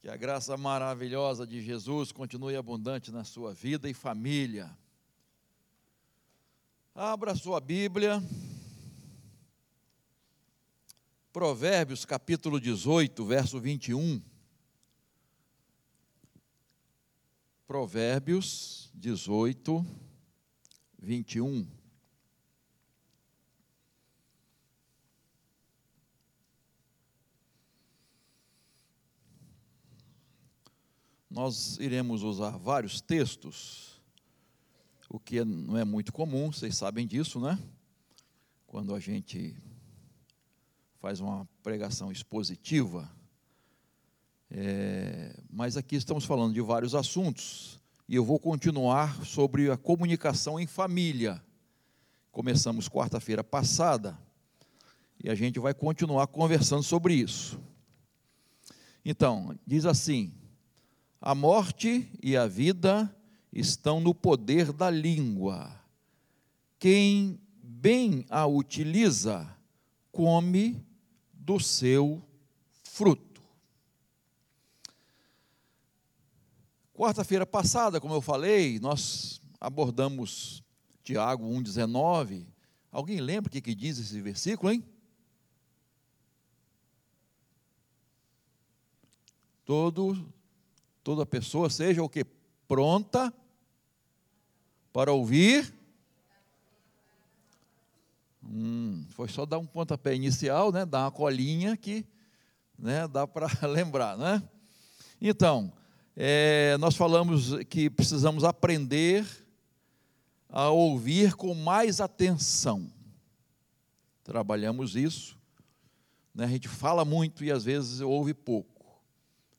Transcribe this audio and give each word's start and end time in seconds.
Que 0.00 0.08
a 0.08 0.16
graça 0.16 0.56
maravilhosa 0.56 1.46
de 1.46 1.60
Jesus 1.60 2.12
continue 2.12 2.54
abundante 2.54 3.10
na 3.10 3.24
sua 3.24 3.52
vida 3.52 3.90
e 3.90 3.94
família. 3.94 4.70
Abra 6.94 7.34
sua 7.34 7.60
Bíblia. 7.60 8.22
Provérbios 11.32 12.04
capítulo 12.04 12.60
18, 12.60 13.24
verso 13.24 13.60
21. 13.60 14.22
Provérbios 17.66 18.90
18, 18.94 19.84
21. 20.98 21.77
Nós 31.40 31.78
iremos 31.78 32.24
usar 32.24 32.58
vários 32.58 33.00
textos, 33.00 34.02
o 35.08 35.20
que 35.20 35.44
não 35.44 35.78
é 35.78 35.84
muito 35.84 36.12
comum, 36.12 36.50
vocês 36.50 36.76
sabem 36.76 37.06
disso, 37.06 37.38
né? 37.38 37.56
Quando 38.66 38.92
a 38.92 38.98
gente 38.98 39.54
faz 40.98 41.20
uma 41.20 41.48
pregação 41.62 42.10
expositiva. 42.10 43.08
É, 44.50 45.40
mas 45.48 45.76
aqui 45.76 45.94
estamos 45.94 46.24
falando 46.24 46.54
de 46.54 46.60
vários 46.60 46.92
assuntos 46.92 47.78
e 48.08 48.16
eu 48.16 48.24
vou 48.24 48.40
continuar 48.40 49.24
sobre 49.24 49.70
a 49.70 49.76
comunicação 49.76 50.58
em 50.58 50.66
família. 50.66 51.40
Começamos 52.32 52.88
quarta-feira 52.88 53.44
passada 53.44 54.18
e 55.22 55.30
a 55.30 55.36
gente 55.36 55.60
vai 55.60 55.72
continuar 55.72 56.26
conversando 56.26 56.82
sobre 56.82 57.14
isso. 57.14 57.60
Então, 59.04 59.56
diz 59.64 59.86
assim: 59.86 60.34
a 61.20 61.34
morte 61.34 62.10
e 62.22 62.36
a 62.36 62.46
vida 62.46 63.14
estão 63.52 64.00
no 64.00 64.14
poder 64.14 64.72
da 64.72 64.90
língua. 64.90 65.74
Quem 66.78 67.40
bem 67.62 68.24
a 68.28 68.46
utiliza, 68.46 69.48
come 70.12 70.84
do 71.32 71.58
seu 71.58 72.22
fruto. 72.84 73.42
Quarta-feira 76.94 77.46
passada, 77.46 78.00
como 78.00 78.14
eu 78.14 78.20
falei, 78.20 78.78
nós 78.80 79.40
abordamos 79.60 80.62
Tiago 81.02 81.48
1,19. 81.48 82.46
Alguém 82.90 83.20
lembra 83.20 83.48
o 83.48 83.52
que, 83.52 83.60
que 83.60 83.74
diz 83.74 83.98
esse 83.98 84.20
versículo, 84.20 84.72
hein? 84.72 84.84
Todo 89.64 90.32
toda 91.08 91.24
pessoa 91.24 91.70
seja 91.70 92.02
o 92.02 92.08
que? 92.08 92.22
Pronta 92.66 93.32
para 94.92 95.10
ouvir. 95.10 95.74
Hum, 98.44 99.06
foi 99.08 99.26
só 99.26 99.46
dar 99.46 99.56
um 99.56 99.64
pontapé 99.64 100.14
inicial, 100.14 100.70
né? 100.70 100.84
Dar 100.84 101.04
uma 101.04 101.10
colinha 101.10 101.78
que 101.78 102.04
né, 102.78 103.08
dá 103.08 103.26
para 103.26 103.48
lembrar, 103.66 104.18
né? 104.18 104.42
Então, 105.18 105.72
é, 106.14 106.76
nós 106.78 106.94
falamos 106.94 107.54
que 107.70 107.88
precisamos 107.88 108.44
aprender 108.44 109.26
a 110.50 110.68
ouvir 110.68 111.36
com 111.36 111.54
mais 111.54 112.02
atenção. 112.02 112.92
Trabalhamos 114.22 114.94
isso. 114.94 115.38
Né? 116.34 116.44
A 116.44 116.48
gente 116.48 116.68
fala 116.68 117.02
muito 117.02 117.42
e 117.42 117.50
às 117.50 117.64
vezes 117.64 118.02
ouve 118.02 118.34
pouco. 118.34 118.77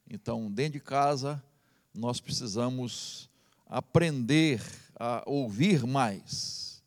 Então, 0.10 0.52
dentro 0.52 0.74
de 0.74 0.80
casa, 0.80 1.42
nós 1.94 2.20
precisamos 2.20 3.30
aprender 3.68 4.60
a 5.00 5.22
ouvir 5.28 5.86
mais, 5.86 6.82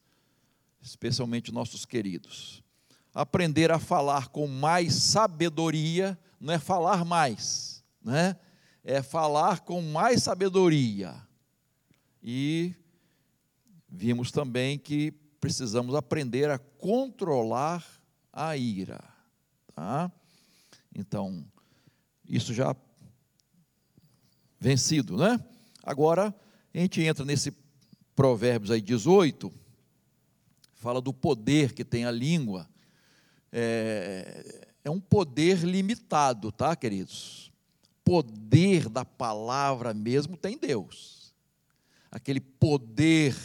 especialmente 0.82 1.52
nossos 1.52 1.84
queridos. 1.84 2.64
Aprender 3.14 3.70
a 3.70 3.78
falar 3.78 4.26
com 4.28 4.48
mais 4.48 4.94
sabedoria, 4.94 6.18
não 6.40 6.52
é 6.52 6.58
falar 6.58 7.04
mais, 7.04 7.84
né? 8.02 8.36
É 8.82 9.00
falar 9.00 9.60
com 9.60 9.80
mais 9.80 10.24
sabedoria. 10.24 11.14
E 12.20 12.74
vimos 13.88 14.32
também 14.32 14.76
que 14.76 15.12
precisamos 15.40 15.94
aprender 15.94 16.50
a 16.50 16.58
controlar 16.58 17.86
a 18.32 18.56
ira, 18.56 19.02
tá? 19.76 20.10
Então, 20.92 21.44
isso 22.28 22.52
já 22.52 22.74
vencido, 24.62 25.16
né? 25.16 25.44
Agora, 25.82 26.32
a 26.72 26.78
gente 26.78 27.02
entra 27.02 27.24
nesse 27.24 27.52
Provérbios 28.14 28.70
aí 28.70 28.80
18, 28.80 29.52
fala 30.74 31.00
do 31.00 31.12
poder 31.12 31.72
que 31.72 31.84
tem 31.84 32.04
a 32.04 32.12
língua. 32.12 32.68
É, 33.50 34.68
é 34.84 34.90
um 34.90 35.00
poder 35.00 35.64
limitado, 35.64 36.52
tá, 36.52 36.76
queridos? 36.76 37.50
Poder 38.04 38.88
da 38.88 39.04
palavra 39.04 39.92
mesmo 39.92 40.36
tem 40.36 40.56
Deus. 40.56 41.34
Aquele 42.08 42.40
poder 42.40 43.36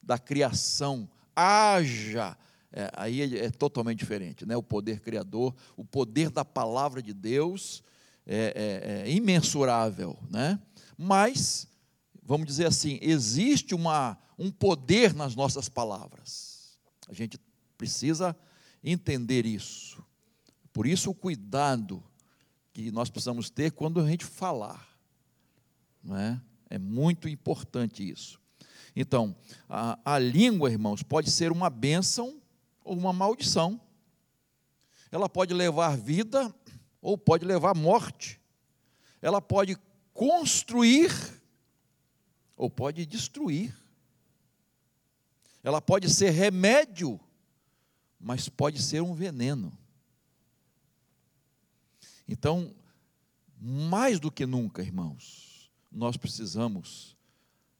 da 0.00 0.18
criação, 0.18 1.08
haja, 1.34 2.36
é, 2.70 2.90
aí 2.92 3.22
é, 3.22 3.46
é, 3.46 3.50
totalmente 3.50 3.98
diferente, 3.98 4.46
né? 4.46 4.56
O 4.56 4.62
poder 4.62 5.00
criador, 5.00 5.52
o 5.76 5.84
poder 5.84 6.30
da 6.30 6.44
palavra 6.44 7.02
de 7.02 7.12
Deus 7.12 7.82
é, 8.26 9.02
é, 9.04 9.08
é 9.08 9.12
imensurável, 9.12 10.18
né? 10.30 10.60
Mas, 10.96 11.66
vamos 12.22 12.46
dizer 12.46 12.66
assim, 12.66 12.98
existe 13.02 13.74
uma, 13.74 14.18
um 14.38 14.50
poder 14.50 15.14
nas 15.14 15.34
nossas 15.34 15.68
palavras. 15.68 16.78
A 17.08 17.12
gente 17.12 17.38
precisa 17.76 18.36
entender 18.82 19.44
isso. 19.46 20.02
Por 20.72 20.86
isso, 20.86 21.10
o 21.10 21.14
cuidado 21.14 22.02
que 22.72 22.90
nós 22.90 23.08
precisamos 23.08 23.48
ter 23.48 23.70
quando 23.72 24.00
a 24.00 24.08
gente 24.08 24.24
falar. 24.24 24.88
Não 26.02 26.16
é? 26.16 26.40
é 26.68 26.78
muito 26.78 27.28
importante 27.28 28.08
isso. 28.08 28.40
Então, 28.96 29.34
a, 29.68 29.98
a 30.04 30.18
língua, 30.18 30.70
irmãos, 30.70 31.02
pode 31.02 31.30
ser 31.30 31.52
uma 31.52 31.70
bênção 31.70 32.40
ou 32.82 32.96
uma 32.96 33.12
maldição. 33.12 33.80
Ela 35.10 35.28
pode 35.28 35.54
levar 35.54 35.96
vida 35.96 36.54
ou 37.04 37.18
pode 37.18 37.44
levar 37.44 37.76
morte. 37.76 38.40
Ela 39.20 39.38
pode 39.38 39.76
construir 40.14 41.12
ou 42.56 42.70
pode 42.70 43.04
destruir. 43.04 43.76
Ela 45.62 45.82
pode 45.82 46.08
ser 46.08 46.30
remédio, 46.30 47.20
mas 48.18 48.48
pode 48.48 48.80
ser 48.80 49.02
um 49.02 49.12
veneno. 49.12 49.70
Então, 52.26 52.74
mais 53.60 54.18
do 54.18 54.32
que 54.32 54.46
nunca, 54.46 54.80
irmãos, 54.80 55.70
nós 55.92 56.16
precisamos 56.16 57.14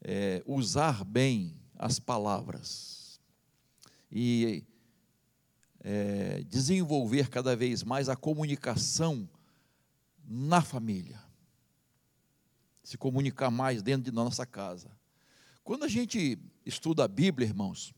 é, 0.03 0.43
usar 0.45 1.03
bem 1.03 1.59
as 1.79 1.99
palavras. 1.99 3.19
E 4.13 4.63
é, 5.85 6.43
desenvolver 6.49 7.29
cada 7.29 7.55
vez 7.55 7.85
mais 7.85 8.09
a 8.09 8.17
comunicação 8.17 9.29
na 10.27 10.63
família. 10.63 11.23
Se 12.83 12.97
comunicar 12.97 13.51
mais 13.51 13.83
dentro 13.83 14.05
de 14.05 14.11
nossa 14.11 14.47
casa. 14.47 14.91
Quando 15.63 15.85
a 15.85 15.89
gente 15.89 16.39
estuda 16.65 17.05
a 17.05 17.09
Bíblia, 17.09 17.47
irmãos, 17.47 17.95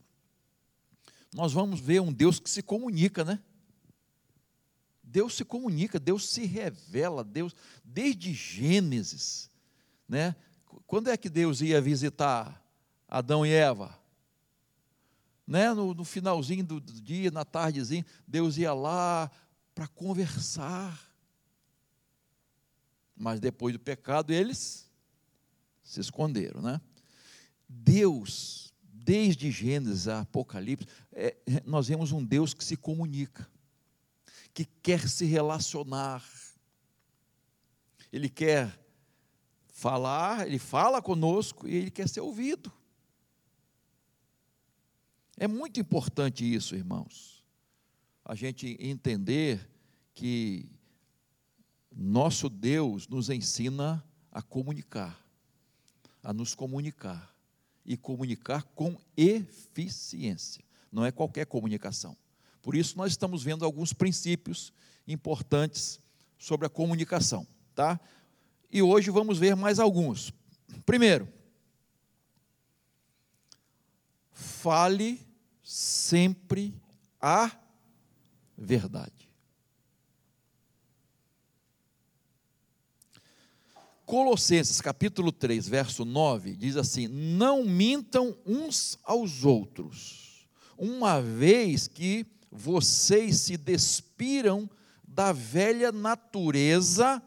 nós 1.32 1.52
vamos 1.52 1.78
ver 1.78 2.00
um 2.00 2.12
Deus 2.12 2.40
que 2.40 2.50
se 2.50 2.62
comunica, 2.62 3.24
né? 3.24 3.40
Deus 5.02 5.34
se 5.34 5.44
comunica, 5.44 6.00
Deus 6.00 6.28
se 6.28 6.44
revela, 6.44 7.22
Deus, 7.22 7.54
desde 7.84 8.34
Gênesis, 8.34 9.50
né? 10.08 10.34
Quando 10.86 11.08
é 11.08 11.16
que 11.16 11.30
Deus 11.30 11.60
ia 11.60 11.80
visitar 11.80 12.60
Adão 13.08 13.46
e 13.46 13.50
Eva? 13.50 13.96
Né, 15.46 15.72
no, 15.72 15.94
no 15.94 16.04
finalzinho 16.04 16.64
do, 16.64 16.80
dia, 16.80 17.30
na 17.30 17.44
tardezinha, 17.44 18.04
Deus 18.26 18.56
ia 18.56 18.74
lá 18.74 19.30
para 19.74 19.86
conversar. 19.86 21.00
Mas 23.14 23.38
depois 23.38 23.72
do 23.72 23.78
pecado, 23.78 24.32
eles 24.32 24.90
se 25.82 26.00
esconderam, 26.00 26.60
né? 26.60 26.80
Deus, 27.68 28.74
desde 28.82 29.50
Gênesis 29.50 30.08
a 30.08 30.20
Apocalipse, 30.20 30.86
é, 31.12 31.36
nós 31.64 31.88
vemos 31.88 32.12
um 32.12 32.24
Deus 32.24 32.52
que 32.52 32.64
se 32.64 32.76
comunica, 32.76 33.48
que 34.52 34.64
quer 34.64 35.08
se 35.08 35.24
relacionar. 35.24 36.24
Ele 38.12 38.28
quer 38.28 38.76
falar, 39.68 40.46
ele 40.46 40.58
fala 40.58 41.00
conosco 41.00 41.68
e 41.68 41.74
ele 41.74 41.90
quer 41.90 42.08
ser 42.08 42.20
ouvido. 42.20 42.72
É 45.36 45.46
muito 45.46 45.78
importante 45.78 46.50
isso, 46.50 46.74
irmãos. 46.74 47.44
A 48.24 48.34
gente 48.34 48.76
entender 48.80 49.68
que 50.14 50.68
Nosso 51.94 52.48
Deus 52.48 53.06
nos 53.06 53.28
ensina 53.28 54.02
a 54.32 54.40
comunicar, 54.40 55.22
a 56.22 56.32
nos 56.32 56.54
comunicar 56.54 57.34
e 57.84 57.96
comunicar 57.96 58.62
com 58.74 58.96
eficiência. 59.16 60.64
Não 60.90 61.04
é 61.04 61.12
qualquer 61.12 61.46
comunicação. 61.46 62.16
Por 62.62 62.74
isso 62.74 62.96
nós 62.96 63.12
estamos 63.12 63.42
vendo 63.42 63.64
alguns 63.64 63.92
princípios 63.92 64.72
importantes 65.06 66.00
sobre 66.38 66.66
a 66.66 66.70
comunicação, 66.70 67.46
tá? 67.74 68.00
E 68.70 68.82
hoje 68.82 69.10
vamos 69.10 69.38
ver 69.38 69.54
mais 69.54 69.78
alguns. 69.78 70.32
Primeiro, 70.84 71.28
fale 74.32 75.25
sempre 75.66 76.72
a 77.20 77.50
verdade. 78.56 79.28
Colossenses 84.04 84.80
capítulo 84.80 85.32
3, 85.32 85.66
verso 85.68 86.04
9, 86.04 86.54
diz 86.54 86.76
assim: 86.76 87.08
Não 87.08 87.64
mintam 87.64 88.38
uns 88.46 88.96
aos 89.02 89.44
outros, 89.44 90.48
uma 90.78 91.20
vez 91.20 91.88
que 91.88 92.24
vocês 92.48 93.40
se 93.40 93.56
despiram 93.56 94.70
da 95.02 95.32
velha 95.32 95.90
natureza 95.90 97.20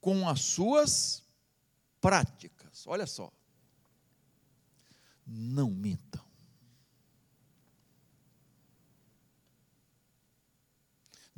com 0.00 0.28
as 0.28 0.40
suas 0.40 1.22
práticas. 2.00 2.84
Olha 2.88 3.06
só. 3.06 3.32
Não 5.24 5.70
mintam. 5.70 6.27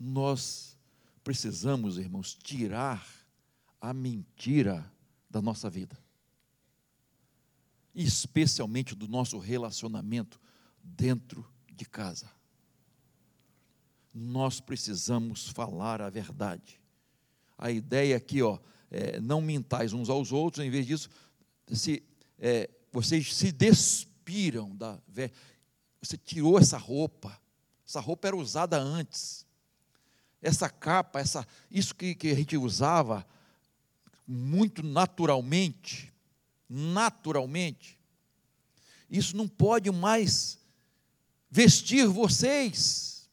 Nós 0.02 0.78
precisamos, 1.22 1.98
irmãos, 1.98 2.34
tirar 2.34 3.06
a 3.78 3.92
mentira 3.92 4.90
da 5.28 5.42
nossa 5.42 5.68
vida, 5.68 5.98
especialmente 7.94 8.94
do 8.94 9.06
nosso 9.06 9.38
relacionamento 9.38 10.40
dentro 10.82 11.46
de 11.70 11.84
casa. 11.84 12.30
Nós 14.14 14.58
precisamos 14.58 15.48
falar 15.48 16.00
a 16.00 16.08
verdade. 16.08 16.80
A 17.58 17.70
ideia 17.70 18.16
aqui, 18.16 18.40
ó, 18.40 18.58
é, 18.90 19.20
não 19.20 19.42
mintais 19.42 19.92
uns 19.92 20.08
aos 20.08 20.32
outros, 20.32 20.64
em 20.64 20.70
vez 20.70 20.86
disso, 20.86 21.10
se, 21.74 22.02
é, 22.38 22.70
vocês 22.90 23.34
se 23.34 23.52
despiram 23.52 24.74
da. 24.74 24.98
Você 26.00 26.16
tirou 26.16 26.58
essa 26.58 26.78
roupa, 26.78 27.38
essa 27.86 28.00
roupa 28.00 28.28
era 28.28 28.36
usada 28.36 28.78
antes 28.78 29.49
essa 30.42 30.68
capa, 30.68 31.20
essa, 31.20 31.46
isso 31.70 31.94
que, 31.94 32.14
que 32.14 32.28
a 32.30 32.34
gente 32.34 32.56
usava 32.56 33.26
muito 34.26 34.82
naturalmente, 34.82 36.12
naturalmente, 36.68 37.98
isso 39.10 39.36
não 39.36 39.48
pode 39.48 39.90
mais 39.90 40.58
vestir 41.50 42.06
vocês. 42.06 43.28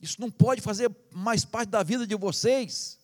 Isso 0.00 0.20
não 0.20 0.30
pode 0.30 0.60
fazer 0.60 0.94
mais 1.12 1.44
parte 1.44 1.70
da 1.70 1.82
vida 1.82 2.06
de 2.06 2.14
vocês. 2.14 2.98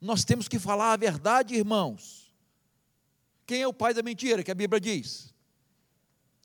Nós 0.00 0.24
temos 0.24 0.46
que 0.46 0.58
falar 0.58 0.92
a 0.92 0.96
verdade, 0.96 1.56
irmãos. 1.56 2.32
Quem 3.44 3.62
é 3.62 3.66
o 3.66 3.72
pai 3.72 3.92
da 3.92 4.02
mentira 4.02 4.44
que 4.44 4.50
a 4.50 4.54
Bíblia 4.54 4.80
diz? 4.80 5.34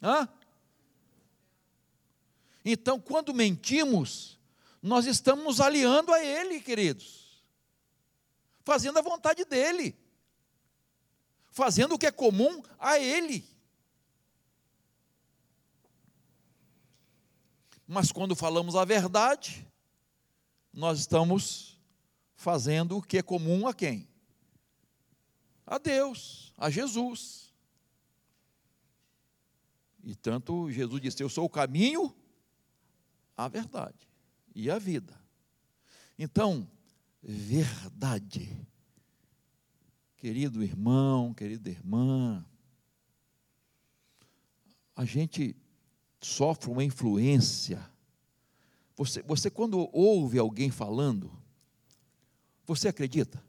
Hã? 0.02 0.28
Então, 2.64 3.00
quando 3.00 3.34
mentimos, 3.34 4.40
nós 4.82 5.06
estamos 5.06 5.44
nos 5.44 5.62
aliando 5.62 6.14
a 6.14 6.24
Ele, 6.24 6.60
queridos, 6.62 7.44
fazendo 8.64 9.00
a 9.00 9.02
vontade 9.02 9.46
dEle, 9.46 9.96
fazendo 11.50 11.96
o 11.96 11.98
que 11.98 12.06
é 12.06 12.12
comum 12.12 12.62
a 12.80 13.00
Ele. 13.00 13.46
Mas 17.88 18.12
quando 18.12 18.36
falamos 18.36 18.76
a 18.76 18.86
verdade, 18.86 19.68
nós 20.72 21.00
estamos 21.00 21.78
fazendo 22.36 22.98
o 22.98 23.02
que 23.02 23.18
é 23.18 23.22
comum 23.22 23.68
a 23.68 23.74
quem? 23.74 24.08
A 25.66 25.78
Deus, 25.78 26.54
a 26.58 26.70
Jesus. 26.70 27.54
E 30.04 30.16
tanto 30.16 30.72
Jesus 30.72 31.02
disse: 31.02 31.22
Eu 31.22 31.30
sou 31.30 31.46
o 31.46 31.50
caminho, 31.50 32.16
a 33.46 33.48
verdade 33.48 34.08
e 34.54 34.70
a 34.70 34.78
vida. 34.78 35.20
Então, 36.18 36.70
verdade. 37.22 38.68
Querido 40.18 40.64
irmão, 40.64 41.34
querida 41.34 41.70
irmã, 41.70 42.46
a 44.96 45.04
gente 45.04 45.56
sofre 46.22 46.70
uma 46.70 46.84
influência. 46.84 47.90
Você, 48.96 49.24
você 49.24 49.50
quando 49.50 49.90
ouve 49.92 50.38
alguém 50.38 50.70
falando, 50.70 51.32
você 52.66 52.88
acredita? 52.88 53.44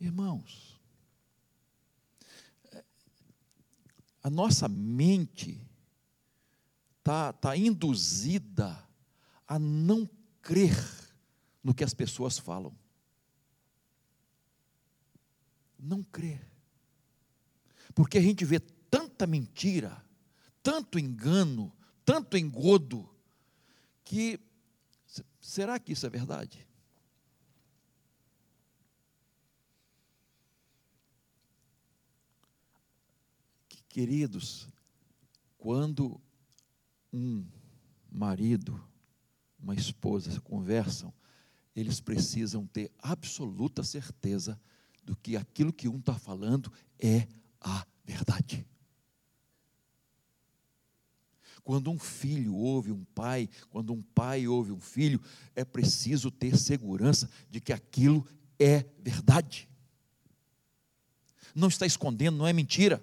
Irmãos, 0.00 0.80
a 4.22 4.28
nossa 4.28 4.68
mente 4.68 5.65
está 7.06 7.32
tá 7.32 7.56
induzida 7.56 8.76
a 9.46 9.60
não 9.60 10.10
crer 10.42 10.76
no 11.62 11.72
que 11.72 11.84
as 11.84 11.94
pessoas 11.94 12.36
falam. 12.36 12.76
Não 15.78 16.02
crer. 16.02 16.44
Porque 17.94 18.18
a 18.18 18.20
gente 18.20 18.44
vê 18.44 18.58
tanta 18.58 19.24
mentira, 19.24 20.04
tanto 20.60 20.98
engano, 20.98 21.72
tanto 22.04 22.36
engodo, 22.36 23.08
que 24.02 24.40
será 25.40 25.78
que 25.78 25.92
isso 25.92 26.06
é 26.06 26.10
verdade? 26.10 26.66
Queridos, 33.88 34.68
quando 35.56 36.20
um 37.16 37.46
marido, 38.12 38.78
uma 39.58 39.74
esposa 39.74 40.38
conversam, 40.42 41.12
eles 41.74 41.98
precisam 41.98 42.66
ter 42.66 42.92
absoluta 42.98 43.82
certeza 43.82 44.60
do 45.02 45.16
que 45.16 45.36
aquilo 45.36 45.72
que 45.72 45.88
um 45.88 45.98
está 45.98 46.14
falando 46.18 46.70
é 46.98 47.26
a 47.60 47.86
verdade. 48.04 48.66
Quando 51.64 51.90
um 51.90 51.98
filho 51.98 52.54
ouve 52.54 52.92
um 52.92 53.04
pai, 53.06 53.48
quando 53.70 53.92
um 53.92 54.02
pai 54.02 54.46
ouve 54.46 54.70
um 54.70 54.80
filho, 54.80 55.20
é 55.54 55.64
preciso 55.64 56.30
ter 56.30 56.56
segurança 56.56 57.28
de 57.50 57.60
que 57.60 57.72
aquilo 57.72 58.26
é 58.58 58.84
verdade. 58.98 59.68
Não 61.54 61.68
está 61.68 61.86
escondendo, 61.86 62.36
não 62.36 62.46
é 62.46 62.52
mentira. 62.52 63.02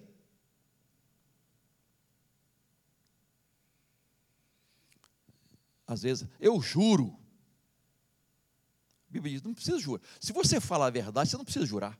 Às 5.85 6.01
vezes, 6.01 6.27
eu 6.39 6.61
juro. 6.61 7.17
A 9.09 9.11
Bíblia 9.11 9.33
diz, 9.33 9.43
não 9.43 9.53
precisa 9.53 9.77
jurar. 9.79 10.01
Se 10.19 10.33
você 10.33 10.59
falar 10.59 10.87
a 10.87 10.91
verdade, 10.91 11.29
você 11.29 11.37
não 11.37 11.43
precisa 11.43 11.65
jurar. 11.65 11.99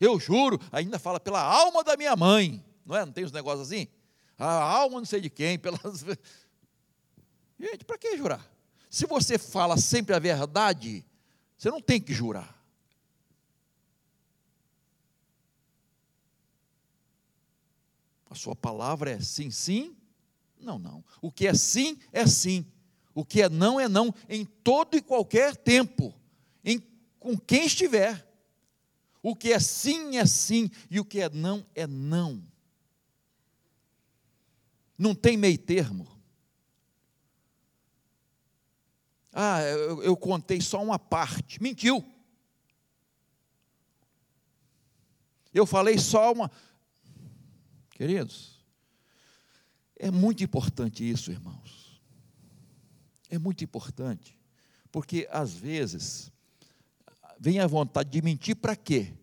Eu 0.00 0.20
juro, 0.20 0.60
ainda 0.70 0.98
fala 0.98 1.18
pela 1.18 1.42
alma 1.42 1.82
da 1.82 1.96
minha 1.96 2.14
mãe. 2.14 2.64
Não 2.84 2.96
é? 2.96 3.04
Não 3.04 3.12
tem 3.12 3.24
os 3.24 3.32
negócios 3.32 3.68
assim? 3.68 3.88
A 4.38 4.62
alma 4.62 4.98
não 4.98 5.04
sei 5.04 5.20
de 5.20 5.30
quem, 5.30 5.56
pelas. 5.60 6.04
Gente, 7.58 7.84
para 7.84 7.98
que 7.98 8.16
jurar? 8.16 8.46
Se 8.88 9.06
você 9.06 9.38
fala 9.38 9.76
sempre 9.76 10.14
a 10.14 10.18
verdade, 10.18 11.04
você 11.56 11.70
não 11.70 11.80
tem 11.80 12.00
que 12.00 12.12
jurar. 12.12 12.58
A 18.28 18.34
sua 18.34 18.54
palavra 18.54 19.10
é 19.10 19.20
sim, 19.20 19.50
sim, 19.50 19.96
não, 20.60 20.78
não. 20.78 21.04
O 21.20 21.30
que 21.30 21.46
é 21.46 21.54
sim, 21.54 21.98
é 22.12 22.26
sim. 22.26 22.66
O 23.14 23.24
que 23.24 23.42
é 23.42 23.48
não, 23.48 23.80
é 23.80 23.88
não, 23.88 24.14
em 24.28 24.44
todo 24.44 24.96
e 24.96 25.02
qualquer 25.02 25.56
tempo, 25.56 26.14
em, 26.64 26.80
com 27.18 27.36
quem 27.36 27.66
estiver. 27.66 28.26
O 29.22 29.36
que 29.36 29.52
é 29.52 29.58
sim, 29.58 30.16
é 30.16 30.24
sim, 30.24 30.70
e 30.90 30.98
o 30.98 31.04
que 31.04 31.20
é 31.20 31.28
não, 31.28 31.66
é 31.74 31.86
não. 31.86 32.42
Não 34.96 35.14
tem 35.14 35.36
meio 35.36 35.58
termo. 35.58 36.06
Ah, 39.32 39.62
eu, 39.62 40.02
eu 40.02 40.16
contei 40.16 40.60
só 40.60 40.82
uma 40.82 40.98
parte. 40.98 41.62
Mentiu. 41.62 42.04
Eu 45.52 45.66
falei 45.66 45.98
só 45.98 46.32
uma. 46.32 46.50
Queridos, 47.90 48.59
é 50.00 50.10
muito 50.10 50.42
importante 50.42 51.08
isso, 51.08 51.30
irmãos. 51.30 52.00
é 53.28 53.38
muito 53.38 53.62
importante, 53.62 54.36
porque 54.90 55.28
às 55.30 55.52
vezes 55.52 56.32
vem 57.38 57.60
a 57.60 57.66
vontade 57.66 58.10
de 58.10 58.20
mentir 58.22 58.56
para 58.56 58.74
quê? 58.74 59.14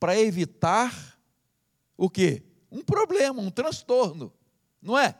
Para 0.00 0.18
evitar 0.18 1.20
o 1.96 2.10
quê? 2.10 2.42
Um 2.70 2.82
problema, 2.82 3.40
um 3.40 3.50
transtorno, 3.50 4.32
não 4.80 4.98
é? 4.98 5.14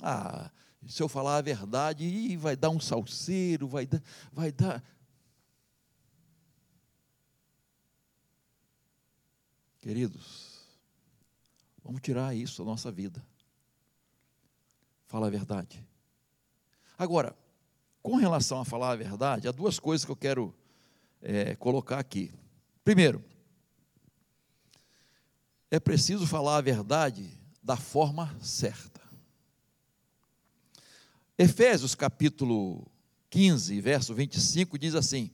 Ah, 0.00 0.50
se 0.86 1.02
eu 1.02 1.08
falar 1.08 1.38
a 1.38 1.42
verdade, 1.42 2.36
vai 2.36 2.54
dar 2.54 2.70
um 2.70 2.78
salseiro, 2.78 3.66
vai 3.66 3.86
dar, 3.86 4.02
vai 4.30 4.52
dar. 4.52 4.84
Queridos, 9.80 10.51
vamos 11.84 12.00
tirar 12.00 12.34
isso 12.34 12.62
da 12.62 12.70
nossa 12.70 12.90
vida. 12.90 13.24
Fala 15.06 15.26
a 15.26 15.30
verdade. 15.30 15.86
Agora, 16.98 17.36
com 18.02 18.16
relação 18.16 18.60
a 18.60 18.64
falar 18.64 18.90
a 18.92 18.96
verdade, 18.96 19.48
há 19.48 19.52
duas 19.52 19.78
coisas 19.78 20.04
que 20.04 20.10
eu 20.10 20.16
quero 20.16 20.54
é, 21.20 21.54
colocar 21.56 21.98
aqui. 21.98 22.32
Primeiro, 22.84 23.22
é 25.70 25.78
preciso 25.78 26.26
falar 26.26 26.56
a 26.56 26.60
verdade 26.60 27.38
da 27.62 27.76
forma 27.76 28.34
certa. 28.40 29.00
Efésios 31.38 31.94
capítulo 31.94 32.86
15, 33.30 33.80
verso 33.80 34.14
25 34.14 34.78
diz 34.78 34.94
assim: 34.94 35.30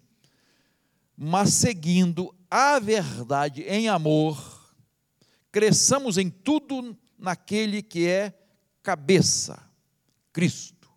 Mas 1.17 1.55
seguindo 1.55 2.35
a 2.51 2.79
verdade 2.79 3.63
em 3.63 3.89
amor, 3.89 4.58
cresçamos 5.51 6.19
em 6.19 6.31
tudo 6.31 6.97
naquele 7.19 7.83
que 7.83 8.07
é 8.07 8.33
cabeça, 8.83 9.63
Cristo. 10.33 10.89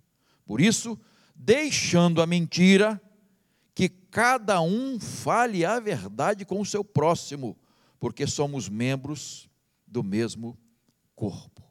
Por 0.45 0.61
isso, 0.61 0.99
deixando 1.35 2.21
a 2.21 2.27
mentira, 2.27 3.01
que 3.73 3.89
cada 3.89 4.61
um 4.61 4.99
fale 4.99 5.65
a 5.65 5.79
verdade 5.79 6.45
com 6.45 6.59
o 6.59 6.65
seu 6.65 6.83
próximo, 6.83 7.57
porque 7.99 8.27
somos 8.27 8.69
membros 8.69 9.49
do 9.87 10.03
mesmo 10.03 10.57
corpo. 11.15 11.61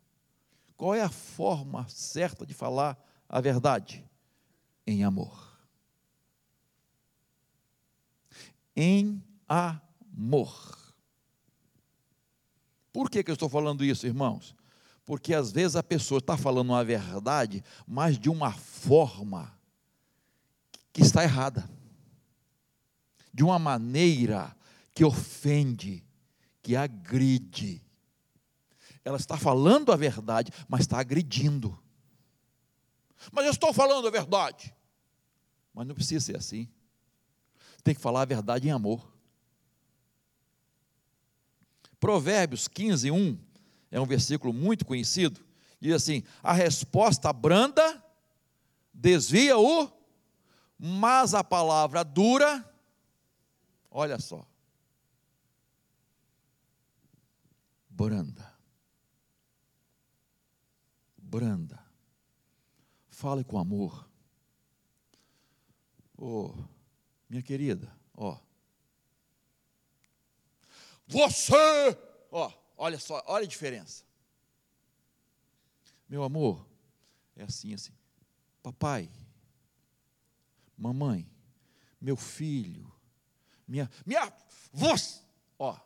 Qual 0.77 0.95
é 0.95 1.03
a 1.03 1.11
forma 1.11 1.87
certa 1.89 2.47
de 2.47 2.55
falar 2.55 2.99
a 3.29 3.41
verdade? 3.41 4.05
Em 4.87 5.05
amor. 5.05 5.59
Em 8.75 9.23
amor. 9.47 10.80
Por 12.93 13.11
que, 13.11 13.23
que 13.23 13.31
eu 13.31 13.35
estou 13.35 13.49
falando 13.49 13.85
isso, 13.85 14.07
irmãos? 14.07 14.55
Porque 15.05 15.35
às 15.35 15.51
vezes 15.51 15.77
a 15.77 15.83
pessoa 15.83 16.19
está 16.19 16.37
falando 16.37 16.71
uma 16.71 16.85
verdade, 16.85 17.65
mas 17.87 18.19
de 18.19 18.29
uma 18.29 18.53
forma 18.53 19.53
que 20.93 21.03
está 21.03 21.23
errada, 21.23 21.69
de 23.33 23.43
uma 23.45 23.59
maneira 23.59 24.55
que 24.93 25.05
ofende, 25.05 26.05
que 26.63 26.77
agride. 26.77 27.83
Ela 29.05 29.17
está 29.17 29.37
falando 29.37 29.93
a 29.93 29.97
verdade, 29.97 30.53
mas 30.69 30.83
está 30.83 30.99
agredindo. 30.99 31.79
Mas 33.33 33.47
eu 33.47 33.53
estou 33.53 33.73
falando 33.73 34.07
a 34.07 34.11
verdade. 34.11 34.75
Mas 35.73 35.87
não 35.87 35.95
precisa 35.95 36.25
ser 36.25 36.37
assim. 36.37 36.69
Tem 37.83 37.95
que 37.95 38.01
falar 38.01 38.23
a 38.23 38.27
verdade 38.27 38.69
em 38.69 38.71
amor. 38.71 39.11
Provérbios 42.01 42.67
15, 42.67 43.11
1 43.11 43.39
é 43.91 44.01
um 44.01 44.07
versículo 44.07 44.53
muito 44.53 44.85
conhecido. 44.85 45.41
Diz 45.81 45.95
assim: 45.95 46.25
A 46.43 46.53
resposta 46.53 47.33
branda 47.33 48.03
desvia 48.93 49.57
o, 49.59 49.89
mas 50.79 51.35
a 51.35 51.45
palavra 51.45 52.03
dura, 52.03 52.69
olha 53.91 54.19
só, 54.19 54.45
branda. 57.89 58.51
Branda 61.17 61.81
Fale 63.21 63.45
com 63.45 63.59
amor. 63.59 64.09
Oh, 66.17 66.55
minha 67.29 67.43
querida, 67.43 67.95
ó. 68.17 68.39
Você, 71.11 71.99
ó, 72.31 72.53
olha 72.77 72.99
só, 72.99 73.23
olha 73.27 73.45
a 73.45 73.49
diferença. 73.49 74.05
Meu 76.09 76.23
amor, 76.23 76.67
é 77.37 77.43
assim, 77.43 77.75
assim. 77.75 77.93
Papai, 78.63 79.11
mamãe, 80.77 81.29
meu 82.01 82.17
filho, 82.17 82.93
minha, 83.67 83.91
minha, 84.07 84.33
você, 84.73 85.21
ó, 85.59 85.77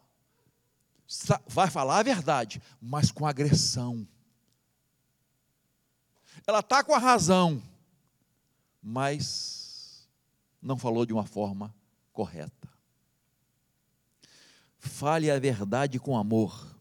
vai 1.46 1.70
falar 1.70 1.98
a 1.98 2.02
verdade, 2.02 2.62
mas 2.80 3.10
com 3.10 3.26
agressão 3.26 4.06
ela 6.46 6.60
está 6.60 6.82
com 6.82 6.94
a 6.94 6.98
razão, 6.98 7.62
mas 8.82 10.06
não 10.60 10.76
falou 10.76 11.06
de 11.06 11.12
uma 11.12 11.24
forma 11.24 11.74
correta. 12.12 12.73
Fale 14.84 15.30
a 15.30 15.38
verdade 15.38 15.98
com 15.98 16.16
amor. 16.16 16.78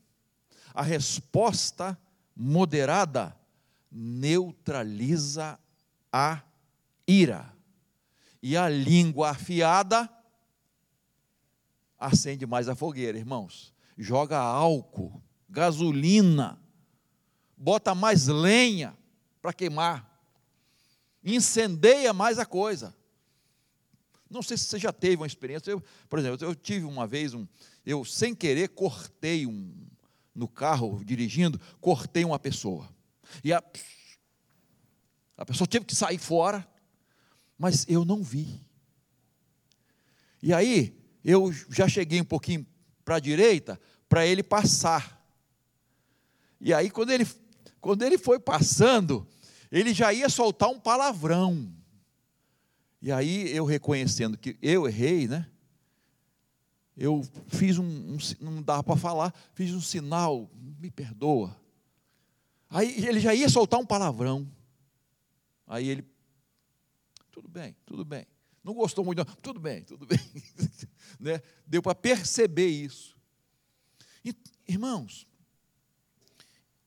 A 0.74 0.82
resposta 0.82 1.98
moderada 2.36 3.36
neutraliza 3.90 5.58
a 6.12 6.42
ira. 7.08 7.52
E 8.42 8.58
a 8.58 8.68
língua 8.68 9.30
afiada 9.30 10.10
acende 11.98 12.46
mais 12.46 12.68
a 12.68 12.76
fogueira, 12.76 13.18
irmãos. 13.18 13.74
Joga 13.98 14.38
álcool, 14.38 15.24
gasolina, 15.48 16.60
bota 17.56 17.96
mais 17.96 18.28
lenha 18.28 18.98
para 19.42 19.54
queimar. 19.54 20.12
Incendeia 21.24 22.12
mais 22.12 22.38
a 22.38 22.46
coisa. 22.46 22.94
Não 24.30 24.42
sei 24.42 24.58
se 24.58 24.66
você 24.66 24.80
já 24.80 24.92
teve 24.92 25.18
uma 25.18 25.28
experiência. 25.28 25.72
Eu, 25.72 25.82
por 26.10 26.18
exemplo, 26.18 26.46
eu 26.46 26.56
tive 26.56 26.86
uma 26.86 27.06
vez 27.06 27.34
um. 27.34 27.48
Eu, 27.86 28.06
sem 28.06 28.34
querer, 28.34 28.70
cortei 28.70 29.46
um. 29.46 29.74
No 30.36 30.48
carro, 30.48 31.04
dirigindo, 31.06 31.62
cortei 31.80 32.26
uma 32.26 32.40
pessoa. 32.40 32.90
E 33.44 33.54
a, 33.54 33.64
a 35.38 35.46
pessoa 35.46 35.68
teve 35.68 35.86
que 35.86 35.96
sair 35.96 36.18
fora, 36.18 36.68
mas 37.56 37.86
eu 37.88 38.04
não 38.04 38.24
vi. 38.24 38.60
E 40.42 40.52
aí, 40.52 40.98
eu 41.24 41.52
já 41.70 41.88
cheguei 41.88 42.20
um 42.20 42.26
pouquinho 42.26 42.66
para 43.06 43.18
a 43.18 43.20
direita, 43.20 43.80
para 44.10 44.26
ele 44.26 44.42
passar. 44.42 45.24
E 46.60 46.74
aí, 46.74 46.90
quando 46.90 47.12
ele, 47.12 47.28
quando 47.80 48.02
ele 48.02 48.18
foi 48.18 48.40
passando, 48.40 49.28
ele 49.72 49.94
já 49.94 50.12
ia 50.12 50.30
soltar 50.30 50.70
um 50.70 50.80
palavrão. 50.80 51.72
E 53.02 53.12
aí 53.12 53.54
eu 53.54 53.66
reconhecendo 53.66 54.38
que 54.38 54.58
eu 54.62 54.88
errei, 54.88 55.28
né? 55.28 55.46
Eu 56.96 57.24
fiz 57.48 57.80
um, 57.80 57.86
um 57.86 58.18
não 58.40 58.62
dava 58.62 58.84
para 58.84 58.96
falar, 58.96 59.34
fiz 59.54 59.74
um 59.74 59.82
sinal, 59.82 60.50
me 60.80 60.92
perdoa. 60.92 61.60
Aí 62.70 63.06
ele 63.06 63.20
já 63.20 63.34
ia 63.34 63.50
soltar 63.50 63.80
um 63.80 63.86
palavrão. 63.86 64.50
Aí 65.68 65.88
ele, 65.88 66.06
tudo 67.32 67.48
bem, 67.48 67.76
tudo 67.86 68.06
bem. 68.06 68.28
Não 68.64 68.74
gostou 68.74 69.04
muito, 69.04 69.26
tudo 69.42 69.60
bem, 69.60 69.84
tudo 69.84 70.06
bem. 70.06 70.20
né? 71.20 71.42
Deu 71.66 71.82
para 71.82 71.96
perceber 71.96 72.68
isso. 72.68 73.18
E, 74.24 74.36
irmãos, 74.68 75.28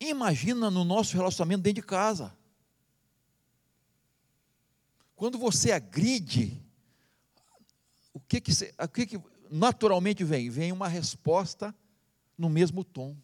imagina 0.00 0.70
no 0.70 0.84
nosso 0.84 1.16
relacionamento 1.16 1.62
dentro 1.62 1.82
de 1.82 1.86
casa. 1.86 2.36
Quando 5.14 5.38
você 5.38 5.72
agride, 5.72 6.62
o 8.12 8.20
que 8.20 8.40
que, 8.40 8.52
o 8.52 8.88
que, 8.88 9.06
que 9.06 9.20
naturalmente 9.50 10.24
vem? 10.24 10.50
Vem 10.50 10.72
uma 10.72 10.88
resposta 10.88 11.74
no 12.36 12.48
mesmo 12.48 12.84
tom. 12.84 13.16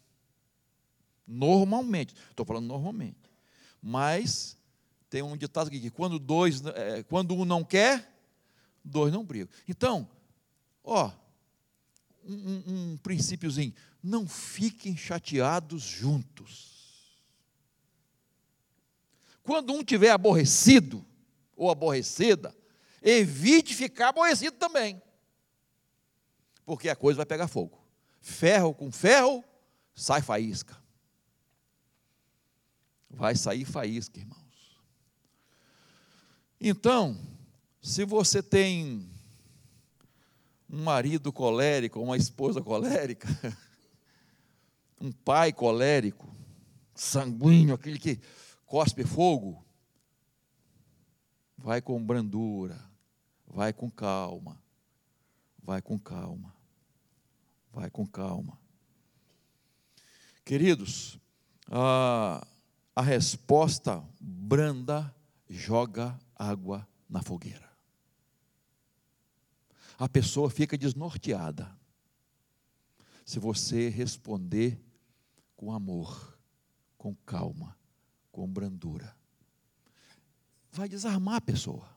Normalmente, 1.25 2.13
estou 2.29 2.45
falando 2.45 2.67
normalmente. 2.67 3.31
Mas 3.81 4.57
tem 5.09 5.21
um 5.21 5.37
ditado 5.37 5.67
aqui 5.67 5.79
que 5.79 5.89
quando 5.89 6.17
dois, 6.19 6.65
é, 6.65 7.03
quando 7.03 7.35
um 7.35 7.45
não 7.45 7.63
quer, 7.63 8.11
dois 8.83 9.11
não 9.11 9.23
brigam. 9.23 9.49
Então, 9.67 10.09
ó, 10.83 11.11
um, 12.25 12.63
um, 12.93 12.97
princípiozinho, 12.97 13.73
não 14.01 14.27
fiquem 14.27 14.95
chateados 14.95 15.83
juntos. 15.83 16.73
Quando 19.43 19.73
um 19.73 19.83
tiver 19.83 20.09
aborrecido, 20.09 21.05
ou 21.55 21.69
aborrecida, 21.69 22.55
evite 23.01 23.75
ficar 23.75 24.09
aborrecido 24.09 24.57
também. 24.57 25.01
Porque 26.65 26.89
a 26.89 26.95
coisa 26.95 27.17
vai 27.17 27.25
pegar 27.25 27.47
fogo. 27.47 27.81
Ferro 28.21 28.73
com 28.73 28.91
ferro, 28.91 29.43
sai 29.93 30.21
faísca. 30.21 30.77
Vai 33.09 33.35
sair 33.35 33.65
faísca, 33.65 34.19
irmãos. 34.19 34.43
Então, 36.59 37.19
se 37.81 38.05
você 38.05 38.41
tem 38.41 39.09
um 40.69 40.83
marido 40.83 41.31
colérico, 41.33 41.99
uma 41.99 42.15
esposa 42.15 42.61
colérica, 42.61 43.27
um 44.99 45.11
pai 45.11 45.51
colérico, 45.51 46.33
sanguíneo, 46.95 47.75
aquele 47.75 47.99
que 47.99 48.19
cospe 48.65 49.03
fogo, 49.03 49.63
vai 51.57 51.81
com 51.81 52.03
brandura, 52.03 52.81
vai 53.45 53.73
com 53.73 53.91
calma, 53.91 54.62
vai 55.63 55.81
com 55.81 55.97
calma, 55.97 56.53
vai 57.71 57.89
com 57.89 58.05
calma. 58.05 58.59
Queridos, 60.45 61.17
a, 61.71 62.45
a 62.95 63.01
resposta 63.01 64.03
branda 64.19 65.13
joga 65.49 66.19
água 66.35 66.87
na 67.09 67.21
fogueira. 67.21 67.71
A 69.97 70.09
pessoa 70.09 70.49
fica 70.49 70.77
desnorteada. 70.77 71.73
Se 73.25 73.39
você 73.39 73.87
responder 73.87 74.83
com 75.55 75.71
amor, 75.71 76.37
com 76.97 77.15
calma, 77.25 77.77
com 78.31 78.45
brandura, 78.45 79.15
vai 80.73 80.89
desarmar 80.89 81.35
a 81.35 81.41
pessoa. 81.41 81.89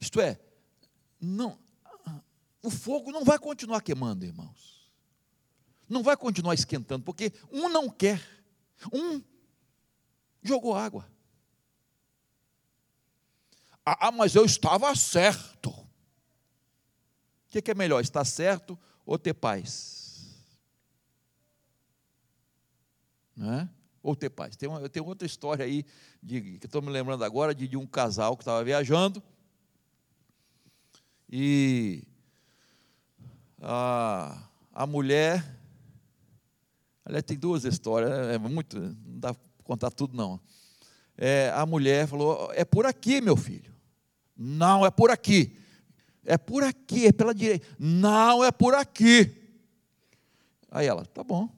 Isto 0.00 0.20
é, 0.20 0.40
não, 1.24 1.56
o 2.60 2.68
fogo 2.68 3.12
não 3.12 3.24
vai 3.24 3.38
continuar 3.38 3.80
queimando, 3.80 4.24
irmãos. 4.24 4.90
Não 5.88 6.02
vai 6.02 6.16
continuar 6.16 6.54
esquentando, 6.54 7.04
porque 7.04 7.32
um 7.50 7.68
não 7.68 7.88
quer, 7.88 8.20
um 8.92 9.22
jogou 10.42 10.74
água. 10.74 11.08
Ah, 13.86 14.08
ah 14.08 14.12
mas 14.12 14.34
eu 14.34 14.44
estava 14.44 14.94
certo. 14.96 15.70
O 15.70 15.88
que 17.62 17.70
é 17.70 17.74
melhor, 17.74 18.00
estar 18.00 18.24
certo 18.24 18.76
ou 19.06 19.16
ter 19.16 19.34
paz? 19.34 20.34
Não 23.36 23.52
é? 23.52 23.68
Ou 24.02 24.16
ter 24.16 24.30
paz. 24.30 24.56
Tem, 24.56 24.68
uma, 24.68 24.88
tem 24.88 25.02
outra 25.02 25.26
história 25.26 25.64
aí, 25.64 25.84
de, 26.20 26.58
que 26.58 26.66
estou 26.66 26.82
me 26.82 26.90
lembrando 26.90 27.22
agora, 27.22 27.54
de, 27.54 27.68
de 27.68 27.76
um 27.76 27.86
casal 27.86 28.36
que 28.36 28.42
estava 28.42 28.64
viajando. 28.64 29.22
E 31.34 32.04
a, 33.58 34.38
a 34.70 34.86
mulher. 34.86 35.42
Aliás, 37.02 37.24
tem 37.24 37.38
duas 37.38 37.64
histórias, 37.64 38.10
é 38.28 38.36
muito, 38.36 38.78
não 38.78 39.18
dá 39.18 39.32
para 39.32 39.42
contar 39.64 39.90
tudo, 39.90 40.14
não. 40.14 40.38
É, 41.16 41.50
a 41.54 41.64
mulher 41.64 42.06
falou: 42.06 42.52
É 42.52 42.66
por 42.66 42.84
aqui, 42.84 43.22
meu 43.22 43.34
filho. 43.34 43.72
Não, 44.36 44.84
é 44.84 44.90
por 44.90 45.10
aqui. 45.10 45.56
É 46.22 46.36
por 46.36 46.62
aqui, 46.62 47.06
é 47.06 47.12
pela 47.12 47.34
direita. 47.34 47.66
Não, 47.78 48.44
é 48.44 48.52
por 48.52 48.74
aqui. 48.74 49.34
Aí 50.70 50.86
ela, 50.86 51.06
tá 51.06 51.24
bom. 51.24 51.48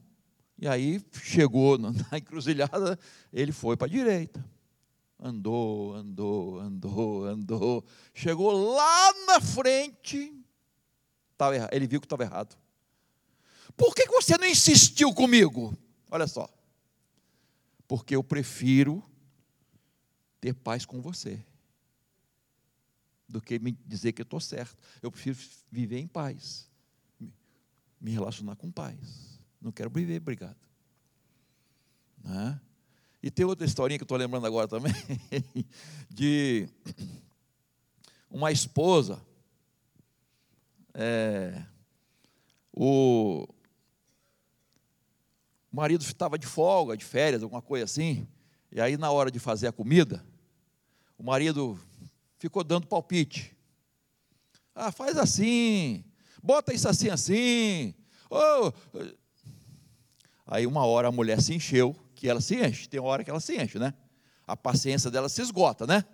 E 0.57 0.69
aí 0.69 1.03
chegou 1.21 1.79
na 1.79 1.91
encruzilhada, 2.17 2.97
ele 3.33 3.51
foi 3.51 3.77
para 3.77 3.89
a 3.89 3.91
direita. 3.91 4.54
Andou, 5.19 5.95
andou, 5.95 6.61
andou, 6.61 7.25
andou. 7.25 7.85
Chegou 8.13 8.75
lá 8.75 9.13
na 9.27 9.41
frente. 9.41 10.35
Tava, 11.37 11.69
ele 11.73 11.87
viu 11.87 12.01
que 12.01 12.07
estava 12.07 12.23
errado. 12.23 12.57
Por 13.77 13.95
que 13.95 14.07
você 14.07 14.37
não 14.37 14.47
insistiu 14.47 15.13
comigo? 15.15 15.77
Olha 16.11 16.27
só. 16.27 16.49
Porque 17.89 18.15
eu 18.15 18.23
prefiro 18.23 19.03
ter 20.41 20.55
paz 20.55 20.85
com 20.85 21.01
você 21.01 21.45
do 23.29 23.41
que 23.41 23.59
me 23.59 23.73
dizer 23.73 24.13
que 24.13 24.23
eu 24.23 24.25
estou 24.25 24.41
certo. 24.41 24.77
Eu 25.03 25.11
prefiro 25.11 25.37
viver 25.71 25.99
em 25.99 26.07
paz, 26.07 26.71
me 28.01 28.11
relacionar 28.11 28.57
com 28.57 28.71
paz. 28.71 29.41
Não 29.61 29.73
quero 29.73 29.91
viver 29.91 30.21
obrigado. 30.21 30.59
Né? 32.23 32.61
E 33.25 33.31
tem 33.31 33.47
outra 33.47 33.65
historinha 33.65 33.97
que 33.97 34.03
eu 34.03 34.05
estou 34.05 34.19
lembrando 34.19 34.47
agora 34.47 34.69
também, 34.69 34.93
de 36.13 36.69
uma 38.31 38.53
esposa, 38.53 39.19
é, 40.93 41.65
o 42.71 43.49
marido 45.73 46.03
estava 46.03 46.39
de 46.39 46.47
folga, 46.47 46.99
de 46.99 47.05
férias, 47.07 47.43
alguma 47.43 47.63
coisa 47.63 47.87
assim, 47.87 48.29
e 48.71 48.79
aí 48.79 48.99
na 48.99 49.11
hora 49.11 49.31
de 49.31 49.39
fazer 49.39 49.69
a 49.69 49.73
comida, 49.73 50.23
o 51.17 51.25
marido 51.25 51.81
ficou 52.37 52.63
dando 52.63 52.87
palpite. 52.87 53.57
Ah, 54.75 54.93
faz 54.93 55.17
assim, 55.17 56.05
bota 56.43 56.75
isso 56.75 56.87
assim, 56.87 57.09
assim. 57.09 57.95
Oh. 58.29 58.71
Aí 60.47 60.67
uma 60.67 60.85
hora 60.85 61.09
a 61.09 61.13
mulher 61.13 61.41
se 61.41 61.55
encheu, 61.55 61.97
que 62.25 62.31
ela 62.31 62.41
se 62.41 62.57
enche, 62.57 62.89
tem 62.89 62.99
hora 62.99 63.23
que 63.23 63.29
ela 63.29 63.39
se 63.39 63.55
enche, 63.55 63.79
né? 63.79 63.93
A 64.47 64.57
paciência 64.57 65.11
dela 65.11 65.29
se 65.29 65.43
esgota, 65.43 65.87
né? 65.87 66.07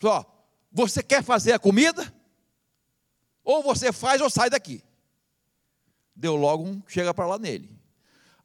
Só, 0.00 0.24
você 0.70 1.02
quer 1.02 1.24
fazer 1.24 1.52
a 1.52 1.58
comida? 1.58 2.14
Ou 3.42 3.60
você 3.60 3.92
faz 3.92 4.20
ou 4.20 4.30
sai 4.30 4.48
daqui. 4.48 4.80
Deu 6.14 6.36
logo 6.36 6.62
um, 6.62 6.80
chega 6.86 7.12
para 7.12 7.26
lá 7.26 7.36
nele. 7.36 7.68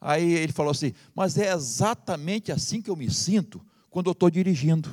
Aí 0.00 0.32
ele 0.32 0.52
falou 0.52 0.72
assim: 0.72 0.92
Mas 1.14 1.38
é 1.38 1.52
exatamente 1.52 2.50
assim 2.50 2.82
que 2.82 2.90
eu 2.90 2.96
me 2.96 3.08
sinto 3.08 3.64
quando 3.88 4.08
eu 4.08 4.12
estou 4.12 4.28
dirigindo 4.28 4.92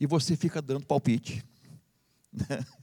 e 0.00 0.06
você 0.06 0.36
fica 0.36 0.62
dando 0.62 0.86
palpite. 0.86 1.44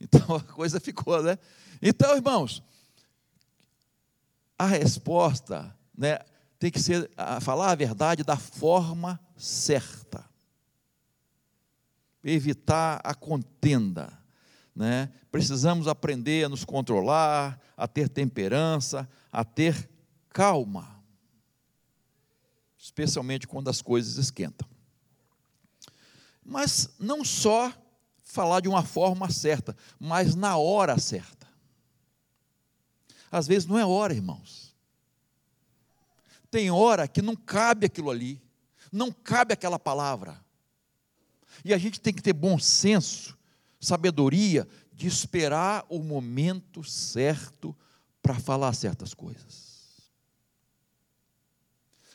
Então 0.00 0.36
a 0.36 0.40
coisa 0.40 0.78
ficou, 0.78 1.20
né? 1.24 1.36
Então, 1.82 2.14
irmãos, 2.14 2.62
a 4.56 4.64
resposta 4.64 5.76
né, 5.94 6.20
tem 6.58 6.70
que 6.70 6.80
ser 6.80 7.10
a 7.16 7.40
falar 7.40 7.70
a 7.70 7.74
verdade 7.74 8.24
da 8.24 8.36
forma 8.36 9.20
certa. 9.36 10.28
Evitar 12.22 13.00
a 13.04 13.14
contenda. 13.14 14.12
Né? 14.74 15.12
Precisamos 15.30 15.86
aprender 15.86 16.44
a 16.44 16.48
nos 16.48 16.64
controlar, 16.64 17.60
a 17.76 17.86
ter 17.86 18.08
temperança, 18.08 19.08
a 19.30 19.44
ter 19.44 19.88
calma. 20.30 21.02
Especialmente 22.76 23.46
quando 23.46 23.68
as 23.68 23.80
coisas 23.80 24.16
esquentam. 24.16 24.68
Mas 26.44 26.90
não 26.98 27.24
só 27.24 27.72
falar 28.24 28.60
de 28.60 28.68
uma 28.68 28.82
forma 28.82 29.30
certa, 29.30 29.76
mas 29.98 30.34
na 30.34 30.56
hora 30.56 30.98
certa. 30.98 31.46
Às 33.30 33.46
vezes 33.46 33.66
não 33.66 33.78
é 33.78 33.84
hora, 33.84 34.14
irmãos. 34.14 34.67
Tem 36.50 36.70
hora 36.70 37.06
que 37.06 37.20
não 37.20 37.36
cabe 37.36 37.86
aquilo 37.86 38.10
ali, 38.10 38.40
não 38.90 39.12
cabe 39.12 39.52
aquela 39.52 39.78
palavra. 39.78 40.42
E 41.64 41.74
a 41.74 41.78
gente 41.78 42.00
tem 42.00 42.12
que 42.12 42.22
ter 42.22 42.32
bom 42.32 42.58
senso, 42.58 43.36
sabedoria 43.80 44.66
de 44.92 45.06
esperar 45.06 45.84
o 45.88 46.02
momento 46.02 46.82
certo 46.82 47.76
para 48.22 48.34
falar 48.38 48.72
certas 48.72 49.14
coisas. 49.14 49.68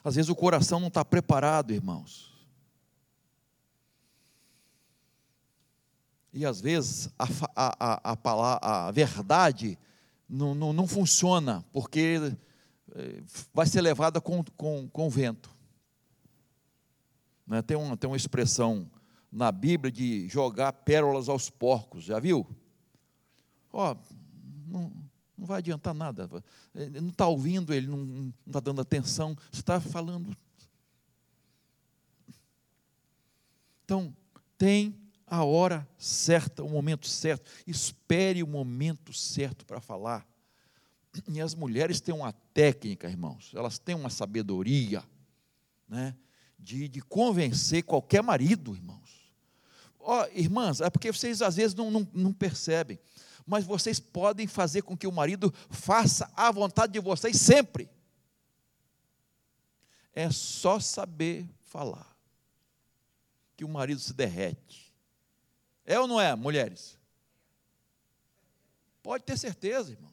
Às 0.03 0.15
vezes 0.15 0.29
o 0.29 0.35
coração 0.35 0.79
não 0.79 0.89
está 0.89 1.05
preparado, 1.05 1.73
irmãos. 1.73 2.33
E 6.33 6.45
às 6.45 6.59
vezes 6.59 7.09
a, 7.17 7.25
a, 7.55 8.11
a, 8.11 8.17
a, 8.23 8.87
a 8.87 8.91
verdade 8.91 9.77
não, 10.27 10.55
não, 10.55 10.73
não, 10.73 10.87
funciona, 10.87 11.63
porque 11.71 12.35
vai 13.53 13.65
ser 13.65 13.81
levada 13.81 14.21
com, 14.21 14.43
com, 14.55 14.87
com 14.87 15.09
vento. 15.09 15.49
Né? 17.45 17.61
Tem, 17.61 17.75
uma, 17.75 17.97
tem 17.97 18.09
uma 18.09 18.17
expressão 18.17 18.89
na 19.31 19.51
Bíblia 19.51 19.91
de 19.91 20.27
jogar 20.29 20.71
pérolas 20.73 21.27
aos 21.27 21.49
porcos, 21.49 22.03
já 22.03 22.19
viu? 22.19 22.47
Ó, 23.71 23.95
não, 24.67 24.91
não 25.37 25.45
vai 25.45 25.57
adiantar 25.57 25.93
nada. 25.93 26.29
Ele 26.75 27.01
não 27.01 27.09
está 27.09 27.27
ouvindo, 27.27 27.73
ele 27.73 27.87
não 27.87 28.33
está 28.45 28.59
dando 28.59 28.81
atenção, 28.81 29.35
você 29.51 29.59
está 29.59 29.79
falando. 29.81 30.35
Então, 33.83 34.15
tem 34.57 34.95
a 35.25 35.43
hora 35.43 35.87
certa, 35.97 36.63
o 36.63 36.69
momento 36.69 37.07
certo. 37.07 37.49
Espere 37.65 38.43
o 38.43 38.47
momento 38.47 39.11
certo 39.11 39.65
para 39.65 39.81
falar. 39.81 40.27
E 41.27 41.41
as 41.41 41.53
mulheres 41.53 42.01
têm 42.01 42.13
uma 42.13 42.33
técnica, 42.53 43.07
irmãos, 43.07 43.51
elas 43.53 43.77
têm 43.77 43.95
uma 43.95 44.09
sabedoria, 44.09 45.03
né, 45.87 46.15
de, 46.57 46.87
de 46.87 47.01
convencer 47.01 47.83
qualquer 47.83 48.23
marido, 48.23 48.73
irmãos. 48.75 49.31
Ó, 49.99 50.23
oh, 50.23 50.27
irmãs, 50.37 50.81
é 50.81 50.89
porque 50.89 51.11
vocês 51.11 51.41
às 51.41 51.55
vezes 51.55 51.75
não, 51.75 51.91
não, 51.91 52.07
não 52.13 52.33
percebem, 52.33 52.99
mas 53.45 53.63
vocês 53.65 53.99
podem 53.99 54.47
fazer 54.47 54.81
com 54.81 54.97
que 54.97 55.07
o 55.07 55.11
marido 55.11 55.53
faça 55.69 56.31
a 56.35 56.51
vontade 56.51 56.93
de 56.93 56.99
vocês 56.99 57.37
sempre. 57.37 57.89
É 60.13 60.29
só 60.31 60.79
saber 60.79 61.47
falar. 61.61 62.15
que 63.55 63.63
o 63.63 63.69
marido 63.69 63.99
se 63.99 64.13
derrete. 64.13 64.93
É 65.85 65.99
ou 65.99 66.07
não 66.07 66.19
é, 66.19 66.35
mulheres? 66.35 66.97
Pode 69.01 69.23
ter 69.23 69.37
certeza, 69.37 69.91
irmãos. 69.91 70.12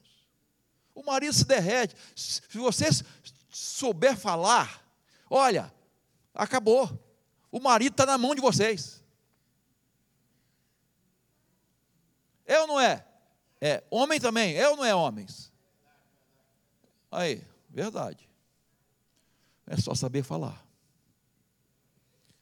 O 1.01 1.03
marido 1.03 1.33
se 1.33 1.45
derrete. 1.45 1.95
Se 2.15 2.41
você 2.53 2.85
souber 3.49 4.15
falar, 4.15 4.85
olha, 5.27 5.73
acabou. 6.31 6.87
O 7.51 7.59
marido 7.59 7.93
está 7.93 8.05
na 8.05 8.19
mão 8.19 8.35
de 8.35 8.41
vocês. 8.41 9.03
É 12.45 12.59
ou 12.59 12.67
não 12.67 12.79
é? 12.79 13.03
É. 13.59 13.83
Homem 13.89 14.19
também, 14.19 14.55
é 14.55 14.69
ou 14.69 14.77
não 14.77 14.85
é 14.85 14.93
homens? 14.93 15.51
Aí, 17.11 17.43
verdade. 17.67 18.29
É 19.65 19.77
só 19.77 19.95
saber 19.95 20.21
falar. 20.21 20.63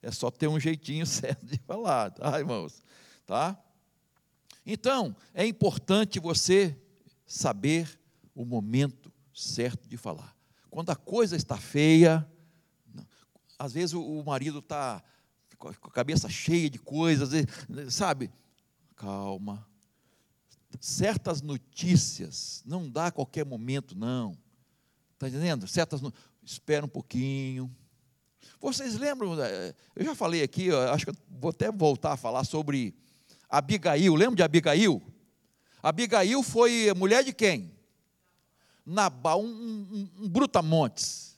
É 0.01 0.11
só 0.11 0.29
ter 0.29 0.47
um 0.47 0.59
jeitinho 0.59 1.05
certo 1.07 1.45
de 1.45 1.57
falar, 1.59 2.11
tá, 2.11 2.37
irmãos? 2.37 2.83
Tá? 3.25 3.57
Então, 4.65 5.15
é 5.33 5.45
importante 5.45 6.19
você 6.19 6.77
saber 7.25 7.98
o 8.33 8.45
momento 8.45 9.11
certo 9.33 9.87
de 9.87 9.97
falar. 9.97 10.35
Quando 10.69 10.89
a 10.91 10.95
coisa 10.95 11.35
está 11.35 11.57
feia, 11.57 12.27
às 13.57 13.73
vezes 13.73 13.93
o 13.93 14.23
marido 14.23 14.59
está 14.59 15.03
com 15.57 15.67
a 15.67 15.91
cabeça 15.91 16.29
cheia 16.29 16.69
de 16.69 16.79
coisas, 16.79 17.29
sabe? 17.89 18.31
Calma. 18.95 19.67
Certas 20.79 21.41
notícias 21.41 22.63
não 22.65 22.89
dá 22.89 23.07
a 23.07 23.11
qualquer 23.11 23.45
momento, 23.45 23.95
não. 23.97 24.37
Está 25.13 25.27
entendendo? 25.27 25.67
Certas. 25.67 26.01
Espera 26.43 26.85
um 26.85 26.89
pouquinho. 26.89 27.75
Vocês 28.61 28.97
lembram? 28.97 29.41
Eh, 29.41 29.75
eu 29.95 30.05
já 30.05 30.15
falei 30.15 30.43
aqui, 30.43 30.69
acho 30.71 31.05
que 31.07 31.13
vou 31.29 31.49
até 31.49 31.71
voltar 31.71 32.13
a 32.13 32.17
falar 32.17 32.43
sobre 32.43 32.95
Abigail. 33.49 34.15
Lembra 34.15 34.35
de 34.37 34.43
Abigail? 34.43 35.01
Abigail 35.83 36.41
foi 36.43 36.93
mulher 36.93 37.23
de 37.23 37.33
quem? 37.33 37.78
Nabal, 38.85 39.41
um, 39.41 39.47
um, 39.47 40.09
um 40.23 40.29
brutamontes. 40.29 41.37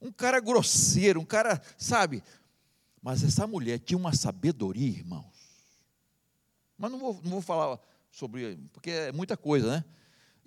Um 0.00 0.10
cara 0.10 0.40
grosseiro, 0.40 1.20
um 1.20 1.24
cara, 1.24 1.60
sabe? 1.76 2.22
Mas 3.02 3.22
essa 3.22 3.46
mulher 3.46 3.78
tinha 3.78 3.98
uma 3.98 4.14
sabedoria, 4.14 4.88
irmãos. 4.88 5.26
Mas 6.76 6.90
não 6.90 6.98
vou, 6.98 7.20
não 7.22 7.30
vou 7.32 7.42
falar 7.42 7.78
sobre, 8.10 8.56
porque 8.72 8.90
é 8.90 9.12
muita 9.12 9.36
coisa, 9.36 9.76
né? 9.76 9.84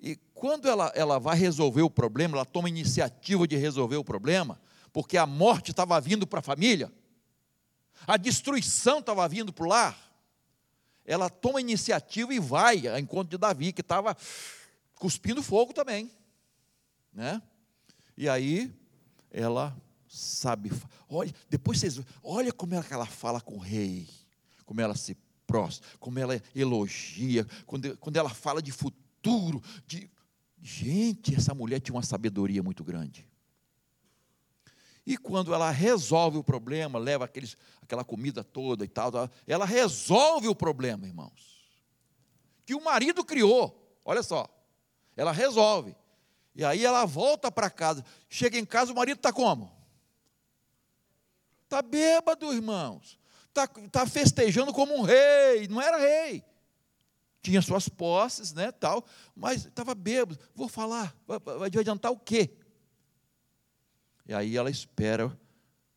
E 0.00 0.16
quando 0.34 0.68
ela, 0.68 0.92
ela 0.94 1.18
vai 1.18 1.36
resolver 1.36 1.82
o 1.82 1.90
problema, 1.90 2.36
ela 2.36 2.44
toma 2.44 2.68
iniciativa 2.68 3.46
de 3.46 3.56
resolver 3.56 3.96
o 3.96 4.04
problema, 4.04 4.60
porque 4.92 5.16
a 5.16 5.26
morte 5.26 5.70
estava 5.70 6.00
vindo 6.00 6.26
para 6.26 6.40
a 6.40 6.42
família, 6.42 6.92
a 8.06 8.16
destruição 8.16 8.98
estava 8.98 9.26
vindo 9.28 9.52
para 9.52 9.64
o 9.64 9.68
lar, 9.68 9.96
ela 11.06 11.30
toma 11.30 11.60
iniciativa 11.60 12.34
e 12.34 12.40
vai 12.40 12.86
ao 12.86 12.98
encontro 12.98 13.30
de 13.30 13.38
Davi, 13.38 13.72
que 13.72 13.80
estava 13.80 14.16
cuspindo 14.96 15.42
fogo 15.42 15.72
também 15.72 16.10
né? 17.14 17.40
E 18.16 18.28
aí 18.28 18.74
ela 19.30 19.76
sabe, 20.08 20.70
olha, 21.08 21.32
depois 21.48 21.80
vocês, 21.80 22.00
olha 22.22 22.52
como 22.52 22.74
ela, 22.74 22.84
ela 22.90 23.06
fala 23.06 23.40
com 23.40 23.54
o 23.56 23.58
rei, 23.58 24.08
como 24.64 24.80
ela 24.80 24.94
se 24.94 25.16
prostra, 25.46 25.86
como 25.98 26.18
ela 26.18 26.40
elogia, 26.54 27.46
quando, 27.66 27.96
quando 27.98 28.16
ela 28.16 28.30
fala 28.30 28.62
de 28.62 28.72
futuro, 28.72 29.62
de 29.86 30.10
gente, 30.60 31.34
essa 31.34 31.54
mulher 31.54 31.80
tinha 31.80 31.94
uma 31.94 32.02
sabedoria 32.02 32.62
muito 32.62 32.84
grande. 32.84 33.28
E 35.06 35.18
quando 35.18 35.52
ela 35.52 35.70
resolve 35.70 36.38
o 36.38 36.44
problema, 36.44 36.98
leva 36.98 37.26
aqueles, 37.26 37.56
aquela 37.82 38.04
comida 38.04 38.42
toda 38.42 38.84
e 38.84 38.88
tal, 38.88 39.10
ela 39.46 39.66
resolve 39.66 40.48
o 40.48 40.54
problema, 40.54 41.06
irmãos. 41.06 41.62
Que 42.64 42.74
o 42.74 42.82
marido 42.82 43.22
criou, 43.22 43.98
olha 44.04 44.22
só, 44.22 44.48
ela 45.14 45.30
resolve. 45.30 45.94
E 46.54 46.64
aí 46.64 46.84
ela 46.84 47.04
volta 47.04 47.50
para 47.50 47.68
casa. 47.68 48.04
Chega 48.28 48.58
em 48.58 48.64
casa, 48.64 48.92
o 48.92 48.94
marido 48.94 49.16
está 49.16 49.32
como? 49.32 49.72
Está 51.64 51.82
bêbado, 51.82 52.52
irmãos. 52.52 53.18
Está 53.48 53.66
tá 53.66 54.06
festejando 54.06 54.72
como 54.72 54.94
um 54.94 55.02
rei. 55.02 55.66
Não 55.68 55.82
era 55.82 55.98
rei. 55.98 56.44
Tinha 57.42 57.60
suas 57.60 57.88
posses, 57.88 58.54
né, 58.54 58.72
tal, 58.72 59.04
mas 59.36 59.66
estava 59.66 59.94
bêbado. 59.94 60.38
Vou 60.54 60.68
falar, 60.68 61.14
vai, 61.26 61.38
vai 61.38 61.66
adiantar 61.66 62.10
o 62.10 62.18
quê? 62.18 62.56
E 64.26 64.32
aí 64.32 64.56
ela 64.56 64.70
espera 64.70 65.26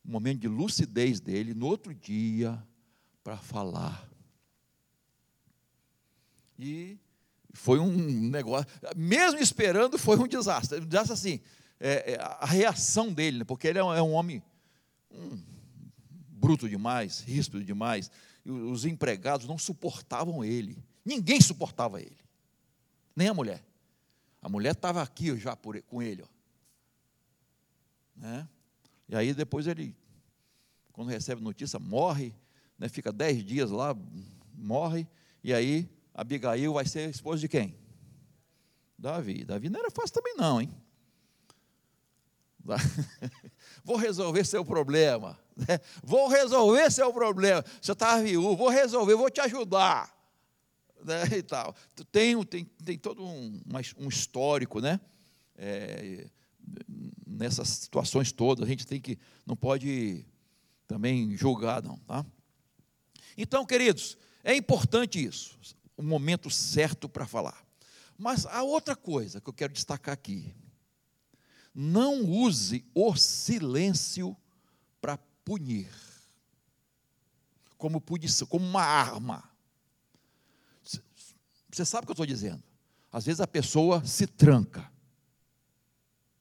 um 0.04 0.12
momento 0.12 0.40
de 0.40 0.48
lucidez 0.48 1.20
dele 1.20 1.54
no 1.54 1.66
outro 1.66 1.94
dia 1.94 2.62
para 3.24 3.38
falar. 3.38 4.06
E 6.58 6.98
foi 7.58 7.80
um 7.80 7.90
negócio, 8.30 8.66
mesmo 8.96 9.40
esperando, 9.40 9.98
foi 9.98 10.16
um 10.16 10.28
desastre. 10.28 10.80
Um 10.80 10.86
desastre 10.86 11.12
assim, 11.12 11.40
é, 11.80 12.12
é, 12.12 12.18
a 12.20 12.46
reação 12.46 13.12
dele, 13.12 13.38
né, 13.38 13.44
porque 13.44 13.66
ele 13.66 13.78
é 13.78 13.84
um, 13.84 13.92
é 13.92 14.00
um 14.00 14.12
homem 14.12 14.42
hum, 15.10 15.42
bruto 16.30 16.68
demais, 16.68 17.20
ríspido 17.20 17.64
demais. 17.64 18.10
Os 18.44 18.84
empregados 18.84 19.46
não 19.46 19.58
suportavam 19.58 20.44
ele. 20.44 20.82
Ninguém 21.04 21.40
suportava 21.40 22.00
ele, 22.00 22.16
nem 23.14 23.28
a 23.28 23.34
mulher. 23.34 23.62
A 24.40 24.48
mulher 24.48 24.72
estava 24.72 25.02
aqui 25.02 25.36
já 25.36 25.56
por, 25.56 25.82
com 25.82 26.00
ele. 26.00 26.22
Ó. 26.22 26.28
Né? 28.16 28.48
E 29.08 29.16
aí 29.16 29.34
depois 29.34 29.66
ele, 29.66 29.96
quando 30.92 31.08
recebe 31.08 31.42
notícia, 31.42 31.78
morre, 31.80 32.32
né, 32.78 32.88
fica 32.88 33.12
dez 33.12 33.44
dias 33.44 33.70
lá, 33.70 33.96
morre, 34.54 35.08
e 35.42 35.52
aí 35.52 35.88
Abigail 36.18 36.72
vai 36.72 36.84
ser 36.84 37.08
esposa 37.08 37.40
de 37.40 37.48
quem? 37.48 37.78
Davi. 38.98 39.44
Davi 39.44 39.68
não 39.68 39.78
era 39.78 39.88
fácil 39.88 40.14
também, 40.14 40.34
não, 40.36 40.60
hein? 40.60 40.68
Vou 43.84 43.96
resolver 43.96 44.44
seu 44.44 44.64
problema. 44.64 45.38
Né? 45.56 45.78
Vou 46.02 46.26
resolver 46.26 46.90
seu 46.90 47.12
problema. 47.12 47.64
Você 47.80 47.92
está 47.92 48.20
viúvo, 48.20 48.56
vou 48.56 48.68
resolver, 48.68 49.14
vou 49.14 49.30
te 49.30 49.40
ajudar. 49.40 50.12
Né? 51.04 51.38
E 51.38 51.42
tal. 51.42 51.72
Tem, 52.10 52.44
tem, 52.44 52.64
tem 52.64 52.98
todo 52.98 53.24
um, 53.24 53.60
um 53.96 54.08
histórico, 54.08 54.80
né? 54.80 55.00
É, 55.56 56.26
nessas 57.24 57.68
situações 57.68 58.32
todas, 58.32 58.64
a 58.64 58.68
gente 58.68 58.84
tem 58.84 59.00
que, 59.00 59.16
não 59.46 59.54
pode 59.54 60.26
também 60.88 61.36
julgar, 61.36 61.80
não, 61.80 61.96
tá? 61.98 62.26
Então, 63.36 63.64
queridos, 63.64 64.18
é 64.42 64.56
importante 64.56 65.24
isso 65.24 65.56
o 65.98 66.02
momento 66.02 66.48
certo 66.48 67.08
para 67.08 67.26
falar. 67.26 67.66
Mas 68.16 68.46
a 68.46 68.62
outra 68.62 68.94
coisa 68.94 69.40
que 69.40 69.48
eu 69.48 69.52
quero 69.52 69.72
destacar 69.72 70.14
aqui, 70.14 70.54
não 71.74 72.24
use 72.24 72.84
o 72.94 73.14
silêncio 73.16 74.36
para 75.00 75.18
punir, 75.44 75.92
como 77.76 78.00
punição, 78.00 78.46
como 78.46 78.64
uma 78.64 78.82
arma. 78.82 79.50
Você 81.70 81.84
sabe 81.84 82.04
o 82.04 82.06
que 82.06 82.10
eu 82.12 82.14
estou 82.14 82.26
dizendo? 82.26 82.62
Às 83.12 83.26
vezes 83.26 83.40
a 83.40 83.46
pessoa 83.46 84.04
se 84.04 84.26
tranca, 84.26 84.90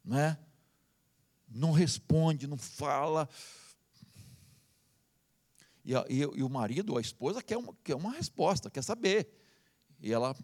né? 0.05 0.37
não 1.49 1.71
responde, 1.71 2.45
não 2.45 2.57
fala, 2.57 3.27
e, 5.83 5.93
e, 5.93 6.19
e, 6.19 6.43
o 6.43 6.49
marido 6.49 6.91
ou 6.91 6.97
a 6.97 7.01
esposa 7.01 7.41
quer 7.41 7.57
uma, 7.57 7.73
quer 7.83 7.95
uma 7.95 8.11
resposta, 8.11 8.69
quer 8.69 8.83
saber. 8.83 9.46
E 9.99 10.13
ela 10.13 10.35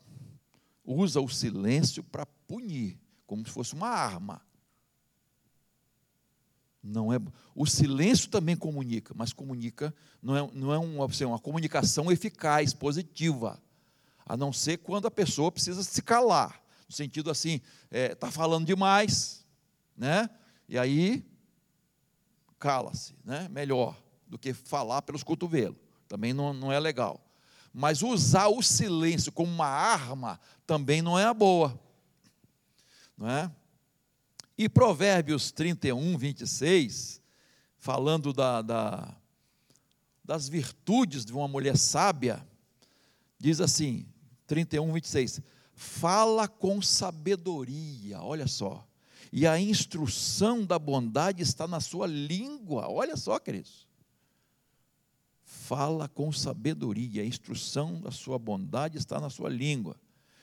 usa 0.83 1.21
o 1.21 1.29
silêncio 1.29 2.03
para 2.03 2.25
punir, 2.25 2.99
como 3.25 3.45
se 3.45 3.51
fosse 3.51 3.73
uma 3.73 3.87
arma. 3.87 4.41
Não 6.81 7.13
é, 7.13 7.17
o 7.55 7.65
silêncio 7.65 8.29
também 8.29 8.57
comunica, 8.57 9.13
mas 9.15 9.31
comunica 9.31 9.95
não 10.21 10.35
é, 10.35 10.51
não 10.53 10.73
é 10.73 10.77
uma, 10.77 11.05
assim, 11.05 11.23
uma 11.23 11.39
comunicação 11.39 12.11
eficaz, 12.11 12.73
positiva, 12.73 13.61
a 14.25 14.35
não 14.35 14.51
ser 14.51 14.77
quando 14.79 15.07
a 15.07 15.11
pessoa 15.11 15.51
precisa 15.51 15.81
se 15.81 16.01
calar, 16.01 16.61
no 16.87 16.93
sentido 16.93 17.31
assim, 17.31 17.61
está 17.85 17.97
é, 17.97 18.15
tá 18.15 18.29
falando 18.29 18.65
demais, 18.65 19.45
né? 19.95 20.29
E 20.67 20.77
aí 20.77 21.25
cala-se, 22.59 23.15
né? 23.23 23.47
Melhor 23.49 23.97
do 24.27 24.37
que 24.37 24.53
falar 24.53 25.01
pelos 25.03 25.23
cotovelos, 25.23 25.77
também 26.07 26.33
não, 26.33 26.53
não 26.53 26.71
é 26.71 26.79
legal. 26.79 27.21
Mas 27.73 28.03
usar 28.03 28.47
o 28.47 28.61
silêncio 28.61 29.31
como 29.31 29.51
uma 29.51 29.67
arma 29.67 30.39
também 30.67 31.01
não 31.01 31.17
é 31.17 31.25
a 31.25 31.33
boa. 31.33 31.79
Não 33.17 33.27
é? 33.27 33.51
E 34.55 34.69
Provérbios 34.69 35.51
31, 35.51 36.15
26, 36.17 37.19
falando 37.79 38.31
da, 38.31 38.61
da, 38.61 39.17
das 40.23 40.47
virtudes 40.47 41.25
de 41.25 41.33
uma 41.33 41.47
mulher 41.47 41.75
sábia, 41.75 42.47
diz 43.39 43.59
assim, 43.59 44.05
31, 44.45 44.93
26, 44.93 45.41
fala 45.73 46.47
com 46.47 46.81
sabedoria, 46.81 48.21
olha 48.21 48.47
só, 48.47 48.87
e 49.31 49.47
a 49.47 49.59
instrução 49.59 50.63
da 50.63 50.77
bondade 50.77 51.41
está 51.41 51.67
na 51.67 51.79
sua 51.79 52.05
língua, 52.05 52.87
olha 52.87 53.17
só, 53.17 53.39
queridos. 53.39 53.82
Fala 55.53 56.09
com 56.09 56.31
sabedoria, 56.31 57.21
a 57.21 57.25
instrução 57.25 58.01
da 58.01 58.09
sua 58.09 58.39
bondade 58.39 58.97
está 58.97 59.19
na 59.19 59.29
sua 59.29 59.49
língua, 59.49 59.95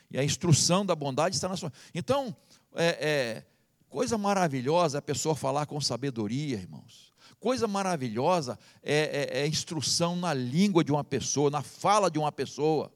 e 0.09 0.16
a 0.16 0.23
instrução 0.23 0.87
da 0.87 0.94
bondade 0.94 1.35
está 1.35 1.49
na 1.49 1.57
sua. 1.57 1.73
Então, 1.92 2.35
é, 2.75 2.87
é 2.87 3.46
coisa 3.88 4.16
maravilhosa 4.16 4.99
a 4.99 5.03
pessoa 5.03 5.35
falar 5.35 5.66
com 5.66 5.81
sabedoria, 5.81 6.57
irmãos. 6.57 7.12
Coisa 7.40 7.66
maravilhosa 7.66 8.57
é, 8.83 9.38
é, 9.38 9.40
é 9.40 9.46
instrução 9.49 10.14
na 10.14 10.33
língua 10.33 10.85
de 10.85 10.92
uma 10.92 11.03
pessoa, 11.03 11.51
na 11.51 11.61
fala 11.61 12.09
de 12.09 12.18
uma 12.18 12.31
pessoa. 12.31 12.92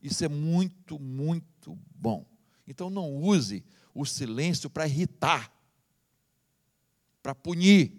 Isso 0.00 0.24
é 0.24 0.28
muito, 0.28 0.96
muito 0.98 1.76
bom. 1.90 2.24
Então 2.68 2.88
não 2.88 3.16
use 3.16 3.64
o 3.92 4.06
silêncio 4.06 4.70
para 4.70 4.86
irritar, 4.86 5.52
para 7.20 7.34
punir. 7.34 7.92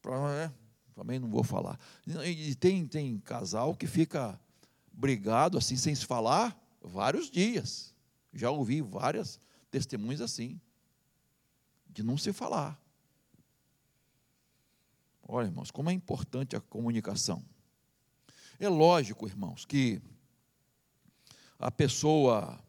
Pra, 0.00 0.16
é, 0.34 0.61
também 0.94 1.18
não 1.18 1.28
vou 1.28 1.42
falar. 1.42 1.78
E 2.24 2.54
tem, 2.54 2.86
tem 2.86 3.18
casal 3.18 3.74
que 3.74 3.86
fica 3.86 4.38
brigado 4.92 5.56
assim, 5.58 5.76
sem 5.76 5.94
se 5.94 6.04
falar, 6.04 6.56
vários 6.80 7.30
dias. 7.30 7.94
Já 8.32 8.50
ouvi 8.50 8.80
várias 8.80 9.40
testemunhas 9.70 10.20
assim, 10.20 10.60
de 11.88 12.02
não 12.02 12.16
se 12.16 12.32
falar. 12.32 12.80
Olha, 15.26 15.46
irmãos, 15.46 15.70
como 15.70 15.90
é 15.90 15.92
importante 15.92 16.56
a 16.56 16.60
comunicação. 16.60 17.42
É 18.58 18.68
lógico, 18.68 19.26
irmãos, 19.26 19.64
que 19.64 20.00
a 21.58 21.70
pessoa 21.70 22.62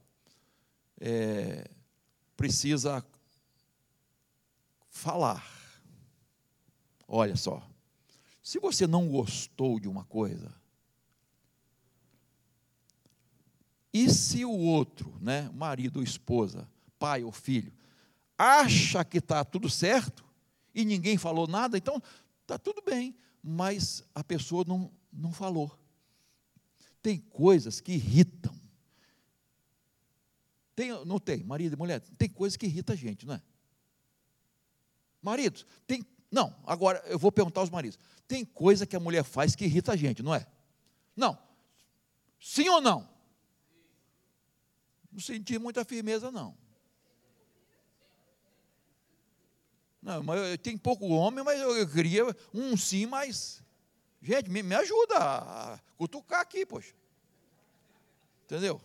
é, 0.99 1.69
precisa 2.38 3.05
falar. 4.89 5.45
Olha 7.07 7.36
só, 7.36 7.67
se 8.43 8.60
você 8.60 8.86
não 8.86 9.08
gostou 9.08 9.79
de 9.79 9.88
uma 9.88 10.03
coisa, 10.03 10.53
e 13.93 14.10
se 14.10 14.43
o 14.43 14.51
outro, 14.51 15.17
né, 15.21 15.49
marido 15.53 15.97
ou 15.97 16.03
esposa, 16.03 16.69
pai 16.99 17.23
ou 17.23 17.32
filho, 17.32 17.71
acha 18.38 19.06
que 19.06 19.19
está 19.19 19.45
tudo 19.45 19.69
certo 19.69 20.25
e 20.75 20.84
ninguém 20.84 21.17
falou 21.17 21.47
nada, 21.47 21.77
então 21.77 22.01
está 22.41 22.58
tudo 22.58 22.82
bem, 22.82 23.15
mas 23.41 24.03
a 24.13 24.23
pessoa 24.23 24.65
não, 24.67 24.91
não 25.12 25.32
falou. 25.32 25.79
Tem 27.01 27.19
coisas 27.19 27.79
que 27.79 27.93
irritam. 27.93 28.53
Tem, 30.75 30.89
não 31.06 31.19
tem, 31.19 31.43
marido 31.43 31.73
e 31.73 31.77
mulher, 31.77 32.01
tem 32.17 32.27
coisas 32.27 32.58
que 32.58 32.65
irritam 32.65 32.93
a 32.93 32.97
gente, 32.97 33.25
não 33.25 33.36
é? 33.36 33.41
Maridos, 35.21 35.65
tem. 35.88 36.06
Não, 36.34 36.52
agora 36.65 37.00
eu 37.06 37.19
vou 37.19 37.32
perguntar 37.32 37.62
aos 37.62 37.69
maridos. 37.69 38.00
Tem 38.28 38.43
coisa 38.43 38.88
que 38.88 38.96
a 38.96 39.00
mulher 39.00 39.24
faz 39.24 39.56
que 39.56 39.65
irrita 39.65 39.91
a 39.91 39.96
gente, 39.96 40.24
não 40.24 40.34
é? 40.34 40.48
Não. 41.15 41.38
Sim 42.41 42.67
ou 42.69 42.82
não? 42.82 43.08
Não 45.12 45.19
senti 45.19 45.60
muita 45.60 45.86
firmeza, 45.86 46.32
não. 46.32 46.58
Não, 50.02 50.24
mas 50.24 50.58
tem 50.58 50.76
pouco 50.76 51.06
homem, 51.06 51.43
mas 51.43 51.62
eu 51.62 51.88
queria 51.88 52.26
um 52.52 52.76
sim, 52.76 53.06
mas. 53.06 53.62
Gente, 54.19 54.50
me, 54.50 54.63
me 54.63 54.74
ajuda 54.74 55.15
a 55.19 55.80
cutucar 55.98 56.41
aqui, 56.41 56.65
poxa. 56.65 56.96
Entendeu? 58.46 58.82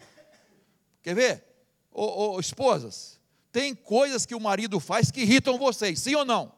Quer 1.02 1.14
ver? 1.14 1.44
Ô, 1.90 2.34
ô, 2.34 2.40
esposas, 2.40 3.18
tem 3.50 3.74
coisas 3.74 4.26
que 4.26 4.34
o 4.34 4.40
marido 4.40 4.78
faz 4.78 5.10
que 5.10 5.22
irritam 5.22 5.56
vocês, 5.56 5.98
sim 5.98 6.14
ou 6.14 6.26
não? 6.26 6.57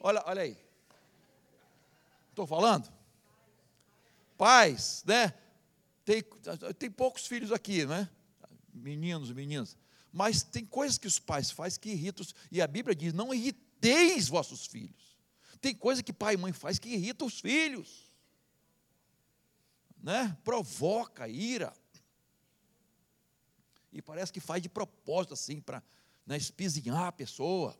Olha, 0.00 0.22
olha 0.26 0.42
aí. 0.42 0.56
Estou 2.30 2.46
falando? 2.46 2.92
Pais, 4.36 5.02
né? 5.06 5.34
Tem, 6.04 6.22
tem 6.78 6.90
poucos 6.90 7.26
filhos 7.26 7.52
aqui, 7.52 7.84
né? 7.84 8.08
Meninos, 8.72 9.30
meninas. 9.32 9.76
Mas 10.12 10.42
tem 10.42 10.64
coisas 10.64 10.96
que 10.96 11.06
os 11.06 11.18
pais 11.18 11.50
fazem 11.50 11.80
que 11.80 11.90
irritam. 11.90 12.24
E 12.50 12.62
a 12.62 12.66
Bíblia 12.66 12.94
diz: 12.94 13.12
não 13.12 13.34
irriteis 13.34 14.28
vossos 14.28 14.66
filhos. 14.66 15.16
Tem 15.60 15.74
coisa 15.74 16.02
que 16.02 16.12
pai 16.12 16.34
e 16.34 16.36
mãe 16.36 16.52
faz 16.52 16.78
que 16.78 16.88
irrita 16.88 17.24
os 17.24 17.40
filhos. 17.40 18.10
Né? 20.00 20.36
Provoca 20.44 21.28
ira. 21.28 21.74
E 23.92 24.00
parece 24.00 24.32
que 24.32 24.40
faz 24.40 24.62
de 24.62 24.68
propósito, 24.68 25.34
assim, 25.34 25.60
para 25.60 25.82
né, 26.24 26.36
espizinhar 26.36 27.06
a 27.06 27.12
pessoa. 27.12 27.76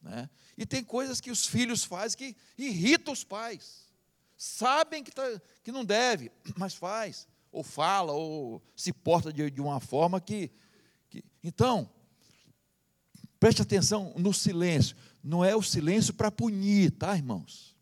Né? 0.00 0.28
E 0.56 0.64
tem 0.64 0.82
coisas 0.82 1.20
que 1.20 1.30
os 1.30 1.46
filhos 1.46 1.84
fazem 1.84 2.18
que 2.18 2.36
irritam 2.56 3.12
os 3.12 3.24
pais. 3.24 3.86
Sabem 4.36 5.04
que, 5.04 5.10
tá, 5.10 5.22
que 5.62 5.70
não 5.70 5.84
deve, 5.84 6.30
mas 6.56 6.74
faz. 6.74 7.28
Ou 7.52 7.62
fala, 7.62 8.12
ou 8.12 8.62
se 8.76 8.92
porta 8.92 9.32
de, 9.32 9.50
de 9.50 9.60
uma 9.60 9.80
forma 9.80 10.20
que, 10.20 10.50
que. 11.08 11.24
Então, 11.42 11.90
preste 13.38 13.62
atenção 13.62 14.14
no 14.16 14.32
silêncio. 14.32 14.96
Não 15.22 15.44
é 15.44 15.54
o 15.54 15.62
silêncio 15.62 16.14
para 16.14 16.30
punir, 16.30 16.92
tá, 16.92 17.14
irmãos? 17.16 17.76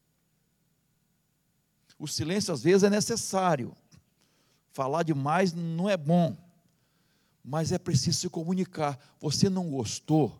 O 1.98 2.06
silêncio 2.06 2.52
às 2.52 2.62
vezes 2.62 2.82
é 2.82 2.90
necessário. 2.90 3.76
Falar 4.72 5.02
demais 5.02 5.52
não 5.52 5.88
é 5.88 5.96
bom 5.96 6.36
mas 7.48 7.72
é 7.72 7.78
preciso 7.78 8.18
se 8.18 8.28
comunicar. 8.28 8.98
Você 9.18 9.48
não 9.48 9.70
gostou? 9.70 10.38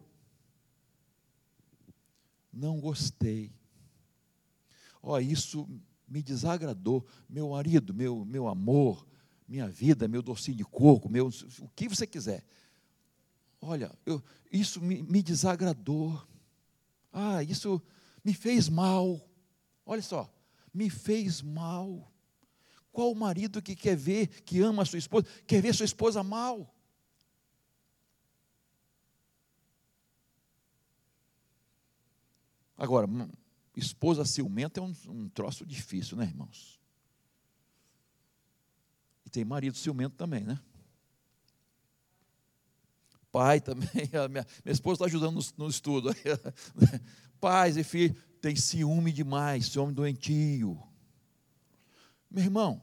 Não 2.59 2.81
gostei. 2.81 3.53
Ó, 5.01 5.13
oh, 5.13 5.21
isso 5.21 5.69
me 6.09 6.21
desagradou. 6.21 7.07
Meu 7.29 7.51
marido, 7.51 7.95
meu, 7.95 8.25
meu 8.25 8.49
amor, 8.49 9.07
minha 9.47 9.69
vida, 9.69 10.09
meu 10.09 10.21
docinho 10.21 10.57
de 10.57 10.65
coco, 10.65 11.09
meu, 11.09 11.29
o 11.61 11.69
que 11.69 11.89
você 11.89 12.05
quiser. 12.05 12.45
Olha, 13.61 13.97
eu, 14.05 14.21
isso 14.51 14.81
me, 14.81 15.03
me 15.03 15.23
desagradou. 15.23 16.21
Ah, 17.13 17.45
isso 17.45 17.81
me 18.25 18.35
fez 18.35 18.69
mal. 18.69 19.25
Olha 19.87 20.03
só, 20.03 20.29
me 20.75 20.91
fez 20.91 21.41
mal. 21.41 22.13
Qual 22.91 23.15
marido 23.15 23.63
que 23.63 23.77
quer 23.77 23.97
ver, 23.97 24.27
que 24.43 24.61
ama 24.61 24.83
a 24.83 24.87
sua 24.87 24.99
esposa, 24.99 25.27
quer 25.47 25.63
ver 25.63 25.73
sua 25.73 25.87
esposa 25.87 26.25
mal? 26.25 26.75
Agora, 32.79 33.09
esposa 33.77 34.25
ciumenta 34.25 34.79
é 34.79 34.83
um, 34.83 34.95
um 35.09 35.29
troço 35.29 35.67
difícil, 35.67 36.17
né, 36.17 36.25
irmãos? 36.25 36.79
E 39.27 39.31
tem 39.31 39.45
marido 39.45 39.77
ciumento 39.77 40.15
também, 40.15 40.45
né? 40.45 40.61
Pai 43.33 43.61
também, 43.61 43.89
minha, 44.31 44.47
minha 44.65 44.73
esposa 44.73 44.95
está 44.95 45.05
ajudando 45.07 45.35
no, 45.35 45.65
no 45.65 45.69
estudo. 45.69 46.11
Pais 47.41 47.77
e 47.77 47.83
filhos 47.83 48.17
tem 48.41 48.55
ciúme 48.55 49.13
demais, 49.13 49.67
ciúme 49.67 49.93
doentio. 49.93 50.81
Meu 52.31 52.45
irmão, 52.45 52.81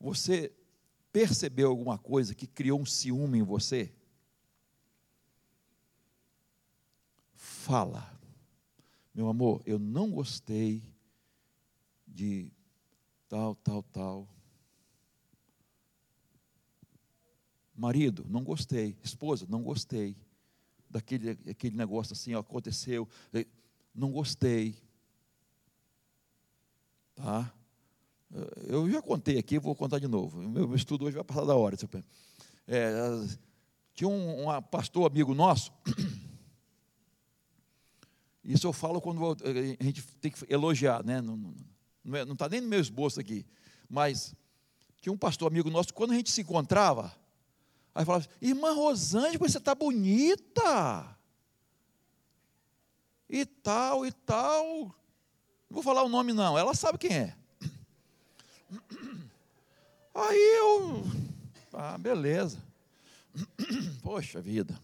você 0.00 0.52
percebeu 1.12 1.68
alguma 1.68 1.96
coisa 1.96 2.34
que 2.34 2.46
criou 2.46 2.80
um 2.80 2.86
ciúme 2.86 3.38
em 3.38 3.42
você? 3.42 3.94
Fala. 7.62 8.10
Meu 9.14 9.28
amor, 9.28 9.62
eu 9.64 9.78
não 9.78 10.10
gostei 10.10 10.82
de 12.06 12.50
tal, 13.28 13.54
tal, 13.54 13.82
tal. 13.84 14.28
Marido, 17.74 18.26
não 18.28 18.42
gostei. 18.42 18.96
Esposa, 19.02 19.46
não 19.48 19.62
gostei. 19.62 20.16
Daquele 20.90 21.30
aquele 21.48 21.76
negócio 21.76 22.12
assim, 22.12 22.34
ó, 22.34 22.40
aconteceu. 22.40 23.08
Não 23.94 24.10
gostei. 24.10 24.74
Tá? 27.14 27.52
Eu 28.66 28.90
já 28.90 29.00
contei 29.00 29.38
aqui, 29.38 29.58
vou 29.58 29.74
contar 29.74 29.98
de 29.98 30.08
novo. 30.08 30.42
Meu, 30.42 30.74
estudo 30.74 31.04
hoje 31.04 31.14
vai 31.14 31.24
passar 31.24 31.44
da 31.44 31.54
hora. 31.54 31.76
É, 32.66 32.92
tinha 33.94 34.08
um, 34.08 34.48
um 34.48 34.62
pastor 34.62 35.10
amigo 35.10 35.34
nosso 35.34 35.72
isso 38.44 38.66
eu 38.66 38.72
falo 38.72 39.00
quando 39.00 39.36
a 39.80 39.84
gente 39.84 40.02
tem 40.20 40.30
que 40.30 40.52
elogiar, 40.52 41.04
né? 41.04 41.20
não 41.20 42.32
está 42.32 42.46
é, 42.46 42.48
nem 42.48 42.60
no 42.60 42.68
meu 42.68 42.80
esboço 42.80 43.20
aqui. 43.20 43.46
Mas 43.88 44.34
tinha 45.00 45.12
um 45.12 45.18
pastor 45.18 45.50
amigo 45.50 45.70
nosso, 45.70 45.94
quando 45.94 46.12
a 46.12 46.14
gente 46.14 46.30
se 46.30 46.40
encontrava, 46.40 47.14
aí 47.94 48.04
falava 48.04 48.26
irmã 48.40 48.72
Rosângela, 48.72 49.48
você 49.48 49.58
está 49.58 49.74
bonita. 49.74 51.16
E 53.28 53.46
tal, 53.46 54.04
e 54.04 54.12
tal. 54.12 54.64
Não 55.70 55.74
vou 55.74 55.82
falar 55.82 56.02
o 56.02 56.08
nome 56.08 56.32
não, 56.32 56.58
ela 56.58 56.74
sabe 56.74 56.98
quem 56.98 57.16
é. 57.16 57.36
Aí 60.14 60.58
eu, 60.58 61.04
ah, 61.72 61.96
beleza. 61.96 62.62
Poxa 64.02 64.40
vida. 64.40 64.78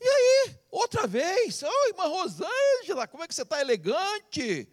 E 0.00 0.08
aí, 0.08 0.56
outra 0.70 1.06
vez, 1.06 1.62
oh, 1.62 1.88
irmã 1.88 2.04
Rosângela, 2.04 2.68
Ângela, 2.82 3.06
como 3.06 3.22
é 3.22 3.28
que 3.28 3.34
você 3.34 3.42
está 3.42 3.60
elegante? 3.60 4.68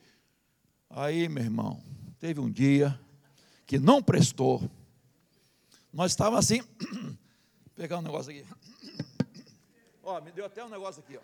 Aí, 0.89 1.27
meu 1.27 1.43
irmão, 1.43 1.83
teve 2.19 2.39
um 2.39 2.49
dia 2.49 2.97
que 3.65 3.77
não 3.77 4.01
prestou. 4.01 4.69
Nós 5.91 6.11
estávamos 6.11 6.45
assim, 6.45 6.61
pegar 7.75 7.97
um 7.97 8.01
negócio 8.01 8.31
aqui. 8.31 8.45
Ó, 10.03 10.21
me 10.21 10.31
deu 10.31 10.45
até 10.45 10.63
um 10.63 10.69
negócio 10.69 11.01
aqui, 11.03 11.17
ó. 11.17 11.21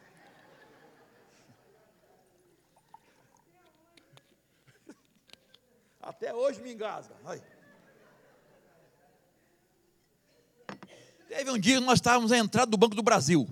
Até 6.01 6.33
hoje 6.33 6.59
me 6.61 6.73
engasga. 6.73 7.15
Aí. 7.25 7.39
Teve 11.27 11.51
um 11.51 11.59
dia 11.59 11.79
que 11.79 11.85
nós 11.85 11.99
estávamos 11.99 12.31
à 12.31 12.37
entrada 12.39 12.71
do 12.71 12.77
Banco 12.77 12.95
do 12.95 13.03
Brasil. 13.03 13.47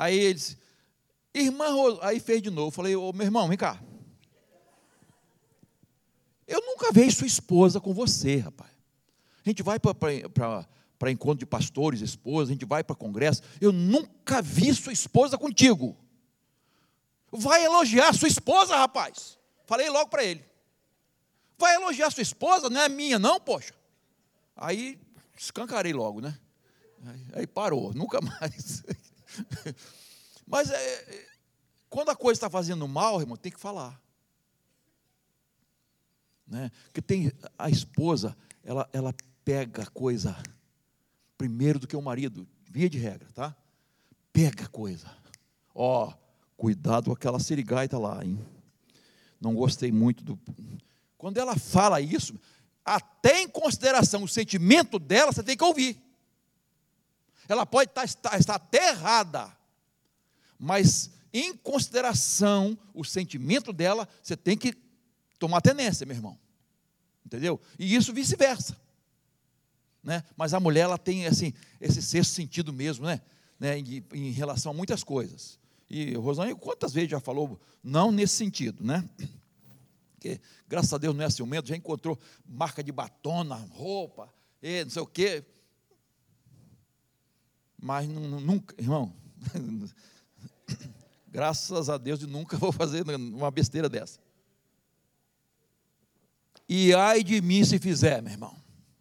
Aí 0.00 0.18
eles, 0.18 0.56
irmã, 1.34 1.66
aí 2.00 2.18
fez 2.20 2.40
de 2.40 2.48
novo. 2.48 2.70
Falei, 2.70 2.96
ô 2.96 3.12
meu 3.12 3.26
irmão, 3.26 3.46
vem 3.46 3.58
cá. 3.58 3.78
Eu 6.48 6.58
nunca 6.62 6.90
vi 6.90 7.12
sua 7.12 7.26
esposa 7.26 7.78
com 7.78 7.92
você, 7.92 8.38
rapaz. 8.38 8.70
A 9.44 9.48
gente 9.50 9.62
vai 9.62 9.78
para 9.78 11.10
encontro 11.10 11.40
de 11.40 11.44
pastores, 11.44 12.00
esposas, 12.00 12.48
a 12.48 12.52
gente 12.52 12.64
vai 12.64 12.82
para 12.82 12.96
congresso. 12.96 13.42
Eu 13.60 13.72
nunca 13.72 14.40
vi 14.40 14.74
sua 14.74 14.90
esposa 14.90 15.36
contigo. 15.36 15.94
Vai 17.30 17.62
elogiar 17.62 18.14
sua 18.14 18.28
esposa, 18.28 18.74
rapaz. 18.74 19.38
Falei 19.66 19.90
logo 19.90 20.08
para 20.08 20.24
ele. 20.24 20.42
Vai 21.58 21.74
elogiar 21.74 22.10
sua 22.10 22.22
esposa, 22.22 22.70
não 22.70 22.80
é 22.80 22.88
minha, 22.88 23.18
não, 23.18 23.38
poxa. 23.38 23.74
Aí 24.56 24.98
escancarei 25.36 25.92
logo, 25.92 26.22
né? 26.22 26.38
Aí 27.34 27.46
parou, 27.46 27.92
nunca 27.92 28.18
mais. 28.24 28.82
Mas 30.46 30.70
é, 30.70 30.76
é, 30.76 31.26
quando 31.88 32.10
a 32.10 32.16
coisa 32.16 32.38
está 32.38 32.50
fazendo 32.50 32.86
mal, 32.88 33.20
irmão, 33.20 33.36
tem 33.36 33.52
que 33.52 33.60
falar. 33.60 34.00
Né? 36.46 36.70
Porque 36.84 37.00
tem 37.00 37.32
a 37.56 37.70
esposa, 37.70 38.36
ela, 38.64 38.88
ela 38.92 39.14
pega 39.44 39.84
a 39.84 39.86
coisa 39.86 40.36
primeiro 41.38 41.78
do 41.78 41.86
que 41.86 41.96
o 41.96 42.02
marido, 42.02 42.46
via 42.68 42.90
de 42.90 42.98
regra, 42.98 43.28
tá? 43.32 43.56
Pega 44.32 44.64
a 44.64 44.68
coisa. 44.68 45.10
Ó, 45.74 46.08
oh, 46.08 46.14
cuidado 46.56 47.06
com 47.06 47.12
aquela 47.12 47.40
sirigaita 47.40 47.98
lá, 47.98 48.22
hein? 48.24 48.38
Não 49.40 49.54
gostei 49.54 49.90
muito 49.90 50.22
do. 50.22 50.38
Quando 51.16 51.38
ela 51.38 51.56
fala 51.56 52.00
isso, 52.00 52.38
até 52.84 53.40
em 53.40 53.48
consideração 53.48 54.22
o 54.22 54.28
sentimento 54.28 54.98
dela, 54.98 55.32
você 55.32 55.42
tem 55.42 55.56
que 55.56 55.64
ouvir. 55.64 55.98
Ela 57.50 57.66
pode 57.66 57.90
estar, 57.90 58.04
estar, 58.04 58.38
estar 58.38 58.54
até 58.54 58.90
errada, 58.90 59.50
mas 60.58 61.10
em 61.32 61.56
consideração 61.56 62.78
o 62.94 63.04
sentimento 63.04 63.72
dela, 63.72 64.08
você 64.22 64.36
tem 64.36 64.56
que 64.56 64.72
tomar 65.38 65.60
tenência, 65.60 66.06
meu 66.06 66.16
irmão. 66.16 66.38
Entendeu? 67.26 67.60
E 67.78 67.94
isso 67.94 68.12
vice-versa. 68.12 68.76
Né? 70.02 70.22
Mas 70.36 70.54
a 70.54 70.60
mulher 70.60 70.82
ela 70.82 70.98
tem 70.98 71.26
assim, 71.26 71.52
esse 71.80 72.00
sexto 72.00 72.32
sentido 72.32 72.72
mesmo, 72.72 73.04
né? 73.04 73.20
né? 73.58 73.78
Em, 73.78 74.04
em 74.12 74.30
relação 74.30 74.72
a 74.72 74.74
muitas 74.74 75.02
coisas. 75.02 75.58
E 75.88 76.14
Rosane, 76.14 76.54
quantas 76.54 76.92
vezes 76.92 77.10
já 77.10 77.20
falou 77.20 77.60
não 77.82 78.12
nesse 78.12 78.36
sentido, 78.36 78.84
né? 78.84 79.04
porque 80.14 80.38
graças 80.68 80.92
a 80.92 80.98
Deus 80.98 81.16
não 81.16 81.24
é 81.24 81.30
ciumento, 81.30 81.68
já 81.68 81.76
encontrou 81.76 82.16
marca 82.46 82.82
de 82.84 82.92
batom 82.92 83.42
na 83.42 83.56
roupa, 83.56 84.32
e 84.62 84.84
não 84.84 84.90
sei 84.90 85.02
o 85.02 85.06
quê. 85.06 85.44
Mas 87.80 88.08
nunca, 88.08 88.74
irmão, 88.78 89.12
graças 91.28 91.88
a 91.88 91.96
Deus, 91.96 92.20
nunca 92.22 92.56
vou 92.56 92.72
fazer 92.72 93.04
uma 93.08 93.50
besteira 93.50 93.88
dessa. 93.88 94.20
E 96.68 96.94
ai 96.94 97.24
de 97.24 97.40
mim 97.40 97.64
se 97.64 97.78
fizer, 97.78 98.22
meu 98.22 98.32
irmão. 98.32 98.56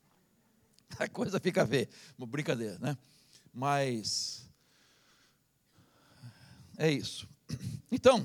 A 0.98 1.08
coisa 1.08 1.39
fica 1.39 1.62
a 1.62 1.65
ver, 1.65 1.88
uma 2.18 2.26
brincadeira, 2.26 2.78
né? 2.80 2.98
Mas 3.54 4.50
é 6.78 6.92
isso. 6.92 7.28
Então, 7.92 8.24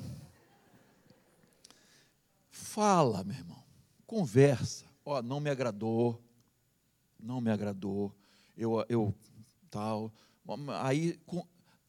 Fala, 2.75 3.23
meu 3.23 3.37
irmão. 3.37 3.63
Conversa. 4.05 4.85
Ó, 5.05 5.19
oh, 5.19 5.23
não 5.23 5.39
me 5.39 5.49
agradou. 5.49 6.21
Não 7.21 7.41
me 7.41 7.49
agradou. 7.49 8.13
Eu, 8.57 8.85
eu 8.89 9.15
tal. 9.71 10.13
Aí, 10.83 11.19
com, 11.27 11.47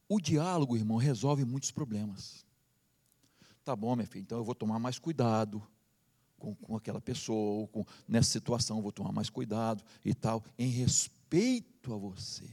o 0.08 0.20
diálogo, 0.20 0.76
irmão, 0.76 0.96
resolve 0.96 1.44
muitos 1.44 1.70
problemas. 1.70 2.44
Tá 3.64 3.74
bom, 3.74 3.94
minha 3.96 4.06
filha, 4.06 4.22
então 4.22 4.38
eu 4.38 4.44
vou 4.44 4.54
tomar 4.54 4.78
mais 4.78 4.98
cuidado 4.98 5.62
com, 6.38 6.54
com 6.54 6.76
aquela 6.76 7.00
pessoa, 7.00 7.66
com, 7.68 7.84
nessa 8.06 8.30
situação, 8.30 8.80
vou 8.80 8.92
tomar 8.92 9.12
mais 9.12 9.28
cuidado 9.28 9.82
e 10.04 10.14
tal, 10.14 10.44
em 10.58 10.68
respeito 10.68 11.92
a 11.92 11.96
você. 11.96 12.48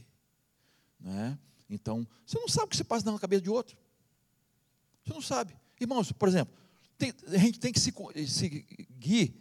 Né? 0.98 1.38
Então, 1.70 2.06
você 2.26 2.38
não 2.38 2.48
sabe 2.48 2.66
o 2.66 2.68
que 2.68 2.76
se 2.76 2.84
passa 2.84 3.10
na 3.10 3.18
cabeça 3.18 3.42
de 3.42 3.50
outro. 3.50 3.76
Você 5.04 5.12
não 5.12 5.22
sabe. 5.22 5.56
Irmãos, 5.80 6.10
por 6.12 6.28
exemplo, 6.28 6.54
tem, 6.96 7.12
a 7.28 7.38
gente 7.38 7.60
tem 7.60 7.72
que 7.72 7.80
se, 7.80 7.92
se 8.26 8.66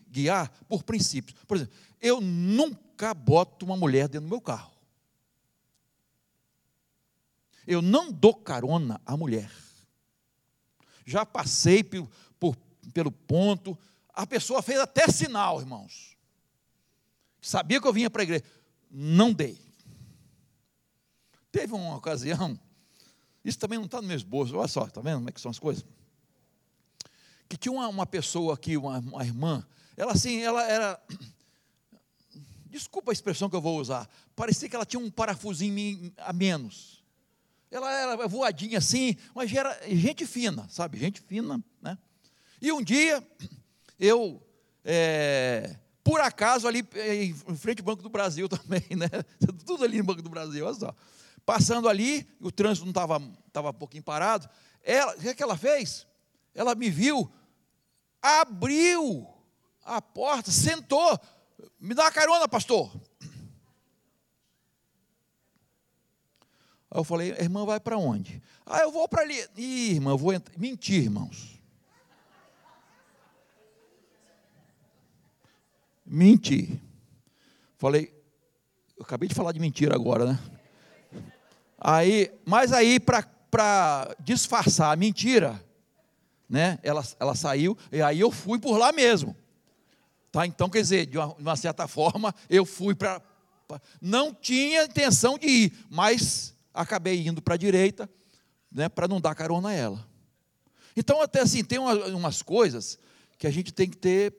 guiar 0.09 0.49
por 0.67 0.83
princípios. 0.83 1.39
Por 1.45 1.57
exemplo, 1.57 1.73
eu 2.01 2.19
nunca 2.19 3.13
boto 3.13 3.65
uma 3.65 3.77
mulher 3.77 4.07
dentro 4.07 4.27
do 4.27 4.29
meu 4.29 4.41
carro. 4.41 4.72
Eu 7.65 7.81
não 7.81 8.11
dou 8.11 8.33
carona 8.33 8.99
à 9.05 9.15
mulher. 9.15 9.51
Já 11.05 11.25
passei 11.25 11.83
por, 11.83 12.09
por, 12.39 12.55
pelo 12.93 13.11
ponto, 13.11 13.77
a 14.13 14.25
pessoa 14.25 14.61
fez 14.61 14.79
até 14.79 15.07
sinal, 15.07 15.59
irmãos. 15.59 16.17
Sabia 17.41 17.81
que 17.81 17.87
eu 17.87 17.93
vinha 17.93 18.09
para 18.09 18.21
a 18.21 18.23
igreja. 18.23 18.43
Não 18.89 19.33
dei. 19.33 19.57
Teve 21.51 21.73
uma 21.73 21.95
ocasião, 21.95 22.59
isso 23.45 23.59
também 23.59 23.77
não 23.77 23.85
está 23.85 24.01
no 24.01 24.07
meu 24.07 24.17
esboço, 24.17 24.57
olha 24.57 24.67
só, 24.67 24.85
está 24.85 25.01
vendo 25.01 25.17
como 25.17 25.29
é 25.29 25.31
que 25.31 25.41
são 25.41 25.51
as 25.51 25.59
coisas? 25.59 25.85
que 27.53 27.57
tinha 27.57 27.71
uma, 27.71 27.87
uma 27.87 28.05
pessoa 28.05 28.55
aqui, 28.55 28.75
uma, 28.75 28.97
uma 28.99 29.23
irmã, 29.23 29.65
ela 29.95 30.13
assim, 30.13 30.41
ela 30.41 30.63
era. 30.63 30.99
Desculpa 32.65 33.11
a 33.11 33.13
expressão 33.13 33.47
que 33.47 33.55
eu 33.55 33.61
vou 33.61 33.79
usar. 33.79 34.09
Parecia 34.35 34.67
que 34.67 34.75
ela 34.75 34.85
tinha 34.85 34.99
um 34.99 35.11
parafusinho 35.11 36.11
a 36.17 36.33
menos. 36.33 37.02
Ela 37.73 37.91
era 37.91 38.27
voadinha 38.27 38.77
assim, 38.77 39.17
mas 39.33 39.51
era 39.51 39.75
gente 39.89 40.27
fina, 40.27 40.67
sabe? 40.69 40.99
Gente 40.99 41.19
fina, 41.19 41.59
né? 41.81 41.97
E 42.61 42.71
um 42.71 42.83
dia, 42.83 43.27
eu, 43.99 44.39
é, 44.85 45.75
por 46.03 46.21
acaso, 46.21 46.67
ali 46.67 46.87
em 46.95 47.55
frente 47.55 47.79
ao 47.79 47.85
Banco 47.85 48.03
do 48.03 48.09
Brasil 48.09 48.47
também, 48.47 48.85
né? 48.95 49.09
Tudo 49.65 49.83
ali 49.83 49.97
no 49.97 50.03
Banco 50.03 50.21
do 50.21 50.29
Brasil, 50.29 50.63
olha 50.63 50.75
só. 50.75 50.95
Passando 51.47 51.89
ali, 51.89 52.29
o 52.39 52.51
trânsito 52.51 52.85
não 52.85 52.91
estava 52.91 53.19
tava 53.51 53.71
um 53.71 53.73
pouquinho 53.73 54.03
parado. 54.03 54.47
Ela, 54.83 55.15
o 55.15 55.19
que, 55.19 55.29
é 55.29 55.33
que 55.33 55.41
ela 55.41 55.57
fez? 55.57 56.05
Ela 56.53 56.75
me 56.75 56.91
viu, 56.91 57.27
abriu 58.21 59.27
a 59.83 59.99
porta, 59.99 60.51
sentou. 60.51 61.19
Me 61.79 61.95
dá 61.95 62.03
uma 62.03 62.11
carona, 62.11 62.47
pastor. 62.47 62.91
Aí 66.93 66.99
eu 66.99 67.03
falei, 67.03 67.31
irmã, 67.31 67.65
vai 67.65 67.79
para 67.79 67.97
onde? 67.97 68.39
Ah, 68.63 68.81
eu 68.81 68.91
vou 68.91 69.07
para 69.07 69.23
ali. 69.23 69.43
Ih, 69.57 69.93
irmã, 69.93 70.11
eu 70.11 70.17
vou 70.17 70.31
entrar. 70.31 70.55
Mentir, 70.59 71.01
irmãos. 71.01 71.59
Mentir. 76.05 76.79
Falei, 77.79 78.13
eu 78.95 79.03
acabei 79.03 79.27
de 79.27 79.33
falar 79.33 79.53
de 79.53 79.59
mentira 79.59 79.95
agora, 79.95 80.33
né? 80.33 80.39
Aí, 81.79 82.31
mas 82.45 82.71
aí, 82.71 82.99
para 82.99 84.15
disfarçar 84.19 84.93
a 84.93 84.95
mentira, 84.95 85.59
né? 86.47 86.77
Ela, 86.83 87.03
ela 87.19 87.33
saiu, 87.33 87.75
e 87.91 88.03
aí 88.03 88.19
eu 88.19 88.29
fui 88.29 88.59
por 88.59 88.77
lá 88.77 88.91
mesmo. 88.91 89.35
Tá? 90.31 90.45
Então, 90.45 90.69
quer 90.69 90.81
dizer, 90.81 91.07
de 91.07 91.17
uma, 91.17 91.33
de 91.33 91.41
uma 91.41 91.55
certa 91.55 91.87
forma, 91.87 92.35
eu 92.47 92.67
fui 92.67 92.93
para. 92.93 93.19
Não 93.99 94.31
tinha 94.31 94.83
intenção 94.83 95.39
de 95.39 95.47
ir, 95.47 95.85
mas 95.89 96.52
acabei 96.73 97.27
indo 97.27 97.41
para 97.41 97.55
a 97.55 97.57
direita, 97.57 98.09
né, 98.71 98.89
para 98.89 99.07
não 99.07 99.21
dar 99.21 99.35
carona 99.35 99.69
a 99.69 99.73
ela. 99.73 100.07
Então, 100.95 101.21
até 101.21 101.41
assim, 101.41 101.63
tem 101.63 101.79
uma, 101.79 101.93
umas 102.07 102.41
coisas 102.41 102.97
que 103.37 103.47
a 103.47 103.51
gente 103.51 103.73
tem 103.73 103.89
que 103.89 103.97
ter 103.97 104.33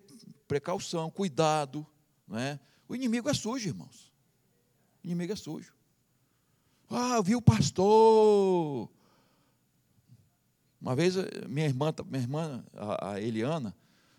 precaução, 0.47 1.11
cuidado. 1.11 1.87
Né? 2.29 2.59
O 2.89 2.95
inimigo 2.95 3.29
é 3.29 3.35
sujo, 3.35 3.69
irmãos. 3.69 4.13
O 5.03 5.07
inimigo 5.07 5.33
é 5.33 5.37
sujo. 5.37 5.75
Ah, 6.91 7.17
eu 7.17 7.23
vi 7.23 7.35
o 7.35 7.43
pastor 7.43 8.89
uma 10.85 10.95
vez, 10.95 11.17
eh, 11.17 11.49
minha 11.49 11.65
irmã, 11.65 11.95
minha 12.05 12.23
irmã 12.23 12.63
a 13.01 13.19
Eliana, 13.19 13.75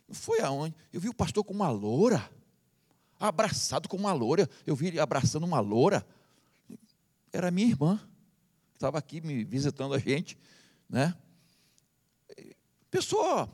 foi 0.10 0.42
aonde? 0.42 0.74
Eu 0.92 1.00
vi 1.00 1.08
o 1.08 1.14
pastor 1.14 1.44
com 1.44 1.54
uma 1.54 1.70
loura, 1.70 2.28
abraçado 3.20 3.88
com 3.88 3.96
uma 3.96 4.12
loura. 4.14 4.50
Eu 4.66 4.76
vi 4.76 4.88
ele 4.88 5.00
abraçando 5.00 5.44
uma 5.44 5.60
loura. 5.60 6.04
Era 7.36 7.52
minha 7.52 7.68
irmã, 7.68 7.98
que 8.72 8.78
estava 8.78 8.98
aqui 8.98 9.20
me 9.20 9.44
visitando 9.44 9.94
a 9.94 10.00
gente, 10.00 10.38
né? 10.90 11.14
pessoa 12.90 13.50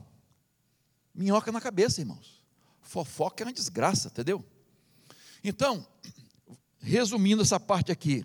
minhoca 1.12 1.50
na 1.50 1.60
cabeça, 1.60 2.00
irmãos. 2.00 2.44
Fofoca 2.80 3.42
é 3.42 3.46
uma 3.46 3.52
desgraça, 3.52 4.06
entendeu? 4.06 4.44
Então, 5.42 5.84
resumindo 6.78 7.42
essa 7.42 7.58
parte 7.58 7.90
aqui, 7.90 8.24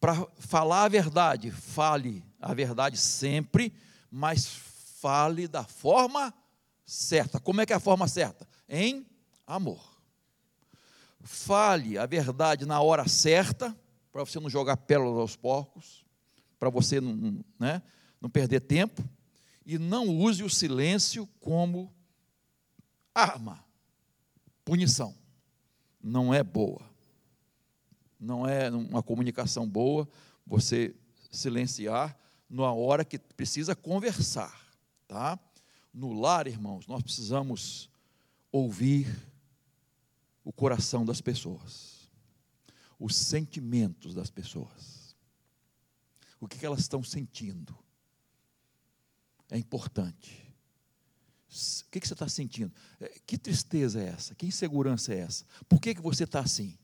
para 0.00 0.26
falar 0.40 0.82
a 0.82 0.88
verdade, 0.88 1.52
fale 1.52 2.24
a 2.40 2.52
verdade 2.52 2.96
sempre, 2.98 3.72
mas 4.10 4.46
fale 4.46 5.46
da 5.46 5.62
forma 5.62 6.34
certa. 6.84 7.38
Como 7.38 7.60
é 7.60 7.66
que 7.66 7.72
é 7.72 7.76
a 7.76 7.80
forma 7.80 8.08
certa? 8.08 8.48
Em 8.68 9.06
amor. 9.46 9.93
Fale 11.26 11.96
a 11.96 12.04
verdade 12.04 12.66
na 12.66 12.80
hora 12.82 13.08
certa, 13.08 13.74
para 14.12 14.22
você 14.22 14.38
não 14.38 14.50
jogar 14.50 14.76
pérolas 14.76 15.18
aos 15.18 15.34
porcos, 15.34 16.04
para 16.58 16.68
você 16.68 17.00
não, 17.00 17.42
né, 17.58 17.82
não 18.20 18.28
perder 18.28 18.60
tempo, 18.60 19.02
e 19.64 19.78
não 19.78 20.06
use 20.06 20.42
o 20.42 20.50
silêncio 20.50 21.26
como 21.40 21.90
arma, 23.14 23.64
punição. 24.64 25.16
Não 26.02 26.34
é 26.34 26.42
boa. 26.42 26.82
Não 28.20 28.46
é 28.46 28.70
uma 28.70 29.02
comunicação 29.02 29.66
boa 29.66 30.06
você 30.46 30.94
silenciar 31.30 32.16
na 32.48 32.70
hora 32.70 33.02
que 33.02 33.18
precisa 33.18 33.74
conversar, 33.74 34.54
tá? 35.08 35.38
No 35.92 36.12
lar, 36.12 36.46
irmãos, 36.46 36.86
nós 36.86 37.02
precisamos 37.02 37.88
ouvir 38.52 39.08
o 40.44 40.52
coração 40.52 41.04
das 41.04 41.20
pessoas, 41.20 42.10
os 42.98 43.16
sentimentos 43.16 44.14
das 44.14 44.30
pessoas, 44.30 45.16
o 46.38 46.46
que 46.46 46.64
elas 46.64 46.80
estão 46.80 47.02
sentindo. 47.02 47.76
É 49.50 49.56
importante. 49.56 50.44
O 51.48 51.90
que 51.90 52.06
você 52.06 52.12
está 52.12 52.28
sentindo? 52.28 52.72
É, 53.00 53.20
que 53.26 53.38
tristeza 53.38 54.02
é 54.02 54.08
essa? 54.08 54.34
Que 54.34 54.46
insegurança 54.46 55.14
é 55.14 55.18
essa? 55.20 55.46
Por 55.68 55.80
que, 55.80 55.94
você 55.94 56.24
está 56.24 56.40
assim? 56.40 56.76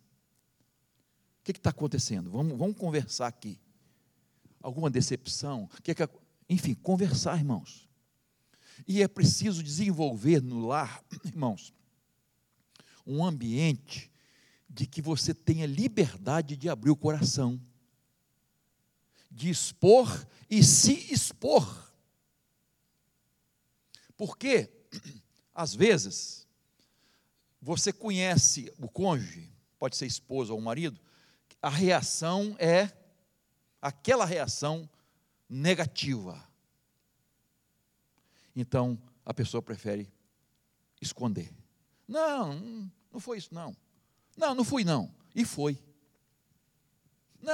O 1.40 1.44
que 1.44 1.50
está 1.50 1.70
acontecendo? 1.70 2.30
Vamos, 2.30 2.56
vamos 2.56 2.76
conversar 2.76 3.26
aqui. 3.26 3.61
Alguma 4.62 4.88
decepção? 4.88 5.68
Que 5.82 5.94
que, 5.94 6.08
enfim, 6.48 6.74
conversar, 6.74 7.36
irmãos. 7.36 7.88
E 8.86 9.02
é 9.02 9.08
preciso 9.08 9.62
desenvolver 9.62 10.40
no 10.40 10.66
lar, 10.66 11.02
irmãos, 11.24 11.72
um 13.07 13.24
ambiente 13.24 14.11
de 14.68 14.86
que 14.86 15.03
você 15.03 15.34
tenha 15.34 15.66
liberdade 15.66 16.57
de 16.57 16.68
abrir 16.68 16.90
o 16.90 16.96
coração, 16.96 17.61
de 19.30 19.51
expor 19.51 20.26
e 20.48 20.62
se 20.62 21.12
expor. 21.12 21.92
Porque, 24.16 24.70
às 25.55 25.74
vezes, 25.74 26.46
você 27.61 27.92
conhece 27.92 28.72
o 28.78 28.88
cônjuge, 28.88 29.53
pode 29.78 29.96
ser 29.96 30.07
esposa 30.07 30.53
ou 30.53 30.61
marido, 30.61 31.01
a 31.61 31.68
reação 31.68 32.57
é 32.59 32.90
aquela 33.80 34.24
reação 34.24 34.88
negativa. 35.48 36.46
Então, 38.55 39.01
a 39.24 39.34
pessoa 39.34 39.62
prefere 39.62 40.12
esconder. 41.01 41.59
Não, 42.11 42.90
não 43.12 43.20
foi 43.20 43.38
isso, 43.38 43.54
não. 43.54 43.74
Não, 44.36 44.52
não 44.52 44.64
fui, 44.64 44.82
não. 44.82 45.14
E 45.32 45.44
foi. 45.44 45.80
Não, 47.40 47.52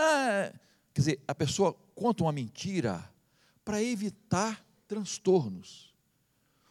quer 0.94 1.00
dizer, 1.00 1.24
a 1.28 1.34
pessoa 1.34 1.74
conta 1.94 2.24
uma 2.24 2.32
mentira 2.32 3.07
para 3.62 3.82
evitar 3.82 4.64
transtornos. 4.88 5.94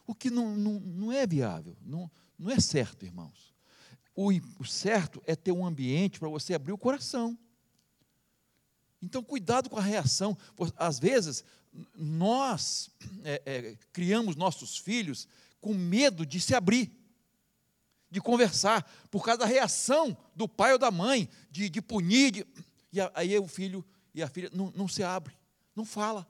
O 0.04 0.16
que 0.16 0.30
não, 0.30 0.56
não, 0.56 0.80
não 0.80 1.12
é 1.12 1.24
viável, 1.28 1.76
não, 1.80 2.10
não 2.36 2.50
é 2.50 2.58
certo, 2.58 3.04
irmãos. 3.04 3.54
O, 4.16 4.32
o 4.58 4.64
certo 4.64 5.22
é 5.24 5.36
ter 5.36 5.52
um 5.52 5.64
ambiente 5.64 6.18
para 6.18 6.28
você 6.28 6.54
abrir 6.54 6.72
o 6.72 6.78
coração. 6.78 7.38
Então, 9.00 9.22
cuidado 9.22 9.70
com 9.70 9.78
a 9.78 9.82
reação. 9.82 10.36
Às 10.76 10.98
vezes, 10.98 11.44
nós 11.94 12.90
é, 13.22 13.42
é, 13.46 13.76
criamos 13.92 14.34
nossos 14.34 14.76
filhos 14.76 15.28
com 15.60 15.72
medo 15.72 16.26
de 16.26 16.40
se 16.40 16.52
abrir 16.52 16.95
de 18.10 18.20
conversar, 18.20 18.88
por 19.10 19.24
causa 19.24 19.40
da 19.40 19.46
reação 19.46 20.16
do 20.34 20.48
pai 20.48 20.72
ou 20.72 20.78
da 20.78 20.90
mãe, 20.90 21.28
de, 21.50 21.68
de 21.68 21.82
punir, 21.82 22.30
de, 22.30 22.46
e 22.92 22.98
aí 23.14 23.38
o 23.38 23.48
filho 23.48 23.84
e 24.14 24.22
a 24.22 24.28
filha 24.28 24.50
não, 24.52 24.72
não 24.74 24.88
se 24.88 25.02
abre, 25.02 25.36
não 25.74 25.84
fala. 25.84 26.26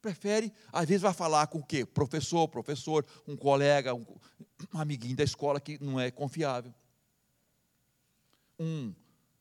Prefere, 0.00 0.52
às 0.72 0.86
vezes 0.86 1.02
vai 1.02 1.12
falar 1.12 1.46
com 1.48 1.58
o 1.58 1.64
quê? 1.64 1.84
Professor, 1.84 2.48
professor, 2.48 3.04
um 3.26 3.36
colega, 3.36 3.94
um, 3.94 4.06
um 4.72 4.80
amiguinho 4.80 5.16
da 5.16 5.24
escola 5.24 5.60
que 5.60 5.82
não 5.82 5.98
é 5.98 6.10
confiável. 6.10 6.72
Um 8.58 8.94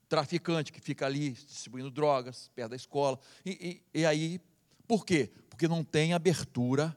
traficante 0.10 0.72
que 0.72 0.80
fica 0.80 1.06
ali 1.06 1.32
distribuindo 1.32 1.90
drogas 1.90 2.52
perto 2.54 2.72
da 2.72 2.76
escola. 2.76 3.20
E, 3.46 3.82
e, 3.94 4.02
e 4.02 4.06
aí, 4.06 4.40
por 4.88 5.06
quê? 5.06 5.32
Porque 5.50 5.68
não 5.68 5.84
tem 5.84 6.14
abertura 6.14 6.96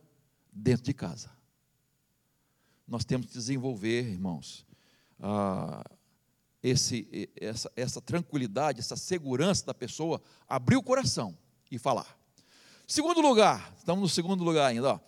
dentro 0.52 0.84
de 0.84 0.94
casa 0.94 1.37
nós 2.88 3.04
temos 3.04 3.26
que 3.26 3.32
desenvolver, 3.34 4.08
irmãos, 4.08 4.66
ah, 5.20 5.84
esse, 6.62 7.30
essa, 7.36 7.70
essa 7.76 8.00
tranquilidade, 8.00 8.80
essa 8.80 8.96
segurança 8.96 9.66
da 9.66 9.74
pessoa, 9.74 10.20
abrir 10.48 10.76
o 10.76 10.82
coração 10.82 11.36
e 11.70 11.78
falar. 11.78 12.18
Segundo 12.86 13.20
lugar, 13.20 13.74
estamos 13.76 14.02
no 14.02 14.08
segundo 14.08 14.42
lugar 14.42 14.66
ainda. 14.66 14.94
Ó. 14.94 15.00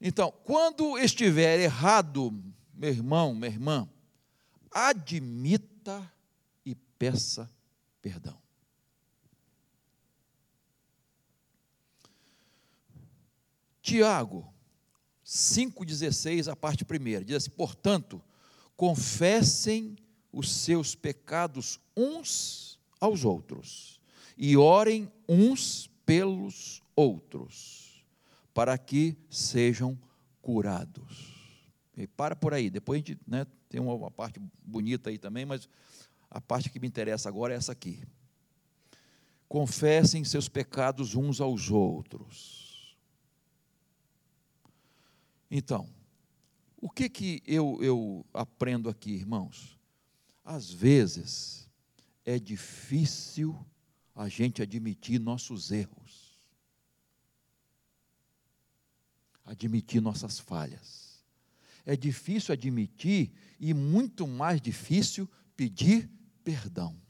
Então, 0.00 0.32
quando 0.44 0.98
estiver 0.98 1.60
errado, 1.60 2.32
meu 2.72 2.90
irmão, 2.90 3.34
minha 3.34 3.50
irmã, 3.50 3.88
admita 4.70 6.10
e 6.64 6.74
peça 6.74 7.50
perdão. 8.00 8.40
Tiago, 13.82 14.52
5,16, 15.28 16.50
a 16.50 16.56
parte 16.56 16.86
primeira, 16.86 17.22
diz 17.22 17.36
assim: 17.36 17.50
portanto, 17.50 18.22
confessem 18.74 19.94
os 20.32 20.50
seus 20.50 20.94
pecados 20.94 21.78
uns 21.94 22.80
aos 22.98 23.26
outros 23.26 24.00
e 24.38 24.56
orem 24.56 25.12
uns 25.28 25.90
pelos 26.06 26.82
outros, 26.96 28.02
para 28.54 28.78
que 28.78 29.18
sejam 29.28 29.98
curados. 30.40 31.34
E 31.94 32.06
para 32.06 32.34
por 32.34 32.54
aí, 32.54 32.70
depois 32.70 32.96
a 32.96 33.04
gente 33.04 33.20
né, 33.26 33.46
tem 33.68 33.82
uma, 33.82 34.10
parte 34.10 34.40
bonita 34.64 35.10
aí 35.10 35.18
também, 35.18 35.44
mas 35.44 35.68
a 36.30 36.40
parte 36.40 36.70
que 36.70 36.80
me 36.80 36.88
interessa 36.88 37.28
agora 37.28 37.52
é 37.52 37.56
essa 37.58 37.72
aqui. 37.72 38.02
Confessem 39.46 40.24
seus 40.24 40.48
pecados 40.48 41.14
uns 41.14 41.38
aos 41.38 41.70
outros 41.70 42.67
então, 45.50 45.88
o 46.76 46.88
que, 46.88 47.08
que 47.08 47.42
eu, 47.46 47.78
eu 47.82 48.24
aprendo 48.32 48.88
aqui, 48.88 49.10
irmãos? 49.12 49.78
Às 50.44 50.70
vezes 50.70 51.68
é 52.24 52.38
difícil 52.38 53.58
a 54.14 54.28
gente 54.28 54.62
admitir 54.62 55.18
nossos 55.18 55.70
erros, 55.70 56.36
admitir 59.44 60.00
nossas 60.00 60.38
falhas. 60.38 61.24
É 61.84 61.96
difícil 61.96 62.52
admitir 62.52 63.32
e 63.58 63.72
muito 63.72 64.26
mais 64.26 64.60
difícil 64.60 65.28
pedir 65.56 66.10
perdão. 66.44 67.00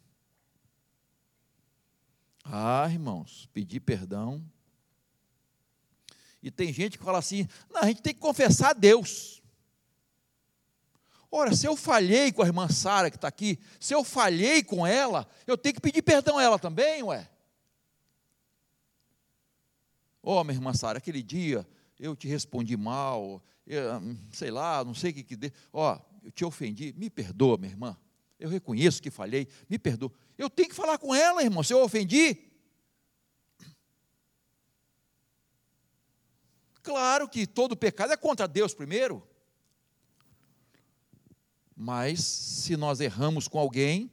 Ah, 2.45 2.89
irmãos, 2.91 3.49
pedir 3.53 3.81
perdão 3.81 4.43
e 6.43 6.51
tem 6.51 6.73
gente 6.73 6.99
que 6.99 7.05
fala 7.05 7.19
assim: 7.19 7.49
não, 7.71 7.83
a 7.83 7.87
gente 7.87 8.03
tem 8.03 8.15
que 8.15 8.21
confessar 8.21 8.71
a 8.71 8.73
Deus. 8.73 9.43
Ora, 11.31 11.55
se 11.55 11.67
eu 11.67 11.77
falhei 11.77 12.33
com 12.33 12.43
a 12.43 12.47
irmã 12.47 12.69
Sara 12.69 13.11
que 13.11 13.17
está 13.17 13.29
aqui, 13.29 13.59
se 13.79 13.95
eu 13.95 14.03
falhei 14.03 14.63
com 14.63 14.87
ela, 14.87 15.29
eu 15.47 15.59
tenho 15.59 15.75
que 15.75 15.81
pedir 15.81 16.01
perdão 16.01 16.39
a 16.39 16.43
ela 16.43 16.59
também, 16.59 17.03
ué. 17.03 17.29
Ó, 20.23 20.41
oh, 20.41 20.45
minha 20.45 20.57
irmã 20.57 20.73
Sara, 20.73 20.99
aquele 20.99 21.23
dia 21.23 21.67
eu 21.99 22.17
te 22.17 22.29
respondi 22.29 22.77
mal, 22.77 23.43
eu, 23.67 23.83
sei 24.33 24.51
lá, 24.51 24.83
não 24.85 24.95
sei 24.95 25.11
o 25.11 25.15
que 25.15 25.23
que 25.23 25.37
dê. 25.37 25.53
Ó, 25.73 25.95
oh, 25.95 26.25
eu 26.25 26.31
te 26.31 26.45
ofendi, 26.45 26.95
me 26.97 27.11
perdoa, 27.11 27.59
minha 27.59 27.73
irmã. 27.73 27.97
Eu 28.39 28.49
reconheço 28.49 29.03
que 29.03 29.11
falhei, 29.11 29.49
me 29.69 29.79
perdoa. 29.79 30.13
Eu 30.37 30.49
tenho 30.49 30.69
que 30.69 30.75
falar 30.75 30.97
com 30.97 31.15
ela, 31.15 31.43
irmão, 31.43 31.63
se 31.63 31.75
eu 31.75 31.83
ofendi. 31.83 32.48
Claro 36.89 37.29
que 37.29 37.47
todo 37.47 37.77
pecado 37.77 38.15
é 38.15 38.17
contra 38.17 38.49
Deus 38.49 38.73
primeiro. 38.73 39.23
Mas 41.77 42.25
se 42.25 42.79
nós 42.79 42.99
erramos 42.99 43.47
com 43.47 43.59
alguém, 43.59 44.11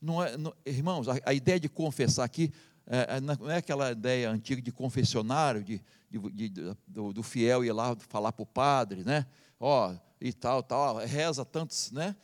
não 0.00 0.24
é, 0.24 0.38
não, 0.38 0.54
irmãos, 0.64 1.06
a, 1.06 1.18
a, 1.26 1.34
ideia 1.34 1.60
de 1.60 1.68
confessar 1.68 2.24
aqui 2.24 2.50
é, 2.86 3.16
é 3.16 3.20
não 3.20 3.50
é 3.50 3.58
aquela 3.58 3.92
ideia 3.92 4.30
antiga 4.30 4.62
de 4.62 4.72
confessionário, 4.72 5.62
de, 5.62 5.84
de, 6.10 6.48
de 6.48 6.74
do, 6.86 7.12
do, 7.12 7.22
fiel 7.22 7.62
ir 7.62 7.72
lá 7.72 7.94
falar 8.08 8.32
para 8.32 8.42
o 8.42 8.46
padre, 8.46 9.04
né? 9.04 9.26
Ó, 9.60 9.94
e 10.18 10.32
tal, 10.32 10.62
tal, 10.62 10.96
reza 10.96 11.44
tantos, 11.44 11.92
né? 11.92 12.16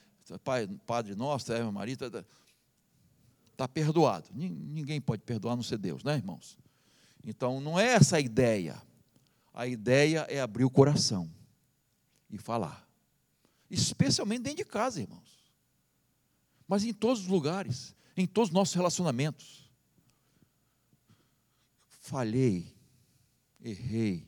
Pai, 0.43 0.67
Padre 0.87 1.15
Nosso, 1.15 1.53
Ave 1.53 1.71
Maria, 1.71 1.93
está 1.93 2.09
tá, 2.11 2.25
tá 3.55 3.69
perdoado. 3.69 4.31
Ninguém 4.33 4.99
pode 4.99 5.21
perdoar 5.21 5.57
não 5.57 5.63
ser 5.63 5.77
Deus, 5.77 6.03
né, 6.03 6.17
irmãos? 6.17 6.57
Então, 7.23 7.61
não 7.61 7.79
é 7.79 7.89
essa 7.89 8.17
a 8.17 8.21
ideia. 8.21 8.83
A 9.55 9.69
ideia 9.69 10.27
é 10.29 10.41
abrir 10.41 10.65
o 10.65 10.71
coração 10.71 11.31
e 12.29 12.37
falar. 12.37 12.85
Especialmente 13.71 14.43
dentro 14.43 14.59
de 14.59 14.65
casa, 14.65 15.01
irmãos. 15.01 15.55
Mas 16.67 16.83
em 16.83 16.93
todos 16.93 17.23
os 17.23 17.29
lugares, 17.29 17.95
em 18.17 18.27
todos 18.27 18.51
os 18.51 18.55
nossos 18.55 18.75
relacionamentos. 18.75 19.71
Falhei, 21.87 22.75
errei. 23.61 24.27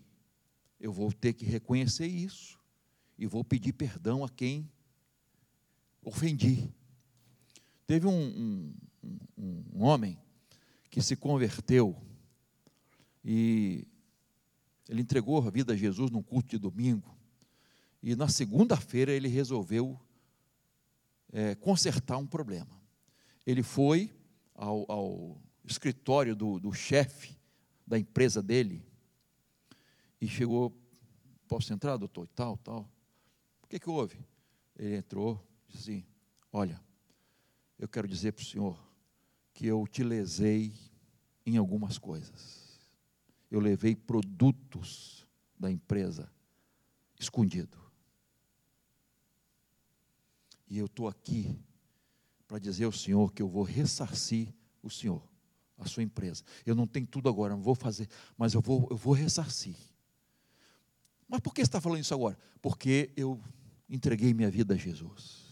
Eu 0.78 0.92
vou 0.92 1.12
ter 1.12 1.32
que 1.32 1.44
reconhecer 1.44 2.06
isso 2.06 2.56
e 3.18 3.26
vou 3.26 3.42
pedir 3.42 3.72
perdão 3.72 4.24
a 4.24 4.28
quem 4.28 4.70
ofendi. 6.04 6.72
Teve 7.84 8.06
um, 8.06 8.72
um, 9.36 9.64
um 9.74 9.82
homem 9.82 10.16
que 10.88 11.02
se 11.02 11.16
converteu 11.16 12.00
e 13.24 13.86
ele 14.88 15.02
entregou 15.02 15.38
a 15.38 15.50
vida 15.50 15.72
a 15.72 15.76
Jesus 15.76 16.10
num 16.10 16.22
culto 16.22 16.48
de 16.48 16.58
domingo. 16.58 17.16
E 18.02 18.14
na 18.14 18.28
segunda-feira 18.28 19.12
ele 19.12 19.28
resolveu 19.28 19.98
é, 21.32 21.54
consertar 21.56 22.18
um 22.18 22.26
problema. 22.26 22.80
Ele 23.44 23.62
foi 23.62 24.12
ao, 24.54 24.90
ao 24.90 25.42
escritório 25.64 26.36
do, 26.36 26.60
do 26.60 26.72
chefe 26.72 27.36
da 27.86 27.98
empresa 27.98 28.42
dele 28.42 28.84
e 30.20 30.28
chegou, 30.28 30.72
posso 31.48 31.72
entrar, 31.72 31.96
doutor? 31.96 32.28
Tal, 32.28 32.56
tal. 32.58 32.88
O 33.62 33.66
que, 33.66 33.80
que 33.80 33.90
houve? 33.90 34.18
Ele 34.76 34.96
entrou, 34.96 35.44
disse 35.68 35.90
assim: 35.90 36.06
Olha, 36.52 36.80
eu 37.78 37.88
quero 37.88 38.06
dizer 38.06 38.32
para 38.32 38.42
o 38.42 38.46
senhor 38.46 38.78
que 39.52 39.66
eu 39.66 39.84
te 39.86 40.04
lesei 40.04 40.72
em 41.44 41.56
algumas 41.56 41.98
coisas 41.98 42.65
eu 43.50 43.60
levei 43.60 43.94
produtos 43.94 45.26
da 45.58 45.70
empresa 45.70 46.30
escondido. 47.18 47.78
E 50.68 50.78
eu 50.78 50.86
estou 50.86 51.08
aqui 51.08 51.58
para 52.46 52.58
dizer 52.58 52.84
ao 52.84 52.92
Senhor 52.92 53.32
que 53.32 53.42
eu 53.42 53.48
vou 53.48 53.62
ressarcir 53.62 54.52
o 54.82 54.90
Senhor, 54.90 55.22
a 55.78 55.86
sua 55.86 56.02
empresa. 56.02 56.42
Eu 56.64 56.74
não 56.74 56.86
tenho 56.86 57.06
tudo 57.06 57.28
agora, 57.28 57.54
não 57.54 57.62
vou 57.62 57.74
fazer, 57.74 58.08
mas 58.36 58.54
eu 58.54 58.60
vou, 58.60 58.86
eu 58.90 58.96
vou 58.96 59.14
ressarcir. 59.14 59.76
Mas 61.28 61.40
por 61.40 61.54
que 61.54 61.60
você 61.60 61.68
está 61.68 61.80
falando 61.80 62.00
isso 62.00 62.14
agora? 62.14 62.36
Porque 62.60 63.10
eu 63.16 63.40
entreguei 63.88 64.34
minha 64.34 64.50
vida 64.50 64.74
a 64.74 64.76
Jesus 64.76 65.46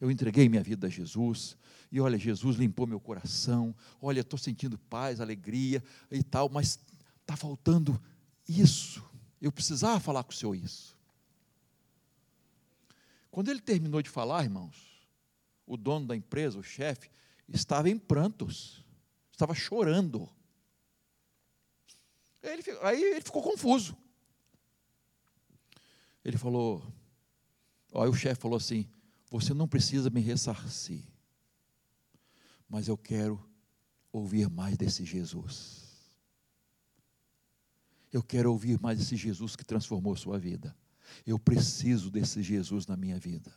eu 0.00 0.10
entreguei 0.10 0.48
minha 0.48 0.62
vida 0.62 0.86
a 0.86 0.90
Jesus, 0.90 1.56
e 1.90 2.00
olha, 2.00 2.16
Jesus 2.16 2.56
limpou 2.56 2.86
meu 2.86 3.00
coração, 3.00 3.74
olha, 4.00 4.20
estou 4.20 4.38
sentindo 4.38 4.78
paz, 4.78 5.20
alegria 5.20 5.82
e 6.10 6.22
tal, 6.22 6.48
mas 6.48 6.78
está 7.20 7.36
faltando 7.36 8.00
isso. 8.48 9.04
Eu 9.40 9.50
precisava 9.50 9.98
falar 9.98 10.22
com 10.22 10.30
o 10.30 10.34
Senhor 10.34 10.54
isso. 10.54 10.96
Quando 13.30 13.50
ele 13.50 13.60
terminou 13.60 14.02
de 14.02 14.10
falar, 14.10 14.44
irmãos, 14.44 14.90
o 15.66 15.76
dono 15.76 16.06
da 16.06 16.16
empresa, 16.16 16.58
o 16.58 16.62
chefe, 16.62 17.10
estava 17.48 17.88
em 17.88 17.96
prantos, 17.96 18.84
estava 19.32 19.54
chorando. 19.54 20.28
Ele, 22.42 22.62
aí 22.82 23.02
ele 23.02 23.20
ficou 23.20 23.42
confuso. 23.42 23.96
Ele 26.24 26.36
falou, 26.36 26.82
aí 27.94 28.08
o 28.08 28.14
chefe 28.14 28.40
falou 28.40 28.56
assim: 28.56 28.88
você 29.30 29.54
não 29.54 29.68
precisa 29.68 30.10
me 30.10 30.20
ressarcir, 30.20 31.02
mas 32.70 32.88
eu 32.88 32.96
quero 32.96 33.44
ouvir 34.12 34.48
mais 34.48 34.78
desse 34.78 35.04
Jesus. 35.04 35.90
Eu 38.12 38.22
quero 38.22 38.50
ouvir 38.50 38.80
mais 38.80 38.98
desse 38.98 39.16
Jesus 39.16 39.54
que 39.56 39.64
transformou 39.64 40.16
sua 40.16 40.38
vida. 40.38 40.74
Eu 41.26 41.38
preciso 41.38 42.10
desse 42.10 42.42
Jesus 42.42 42.86
na 42.86 42.96
minha 42.96 43.18
vida. 43.18 43.52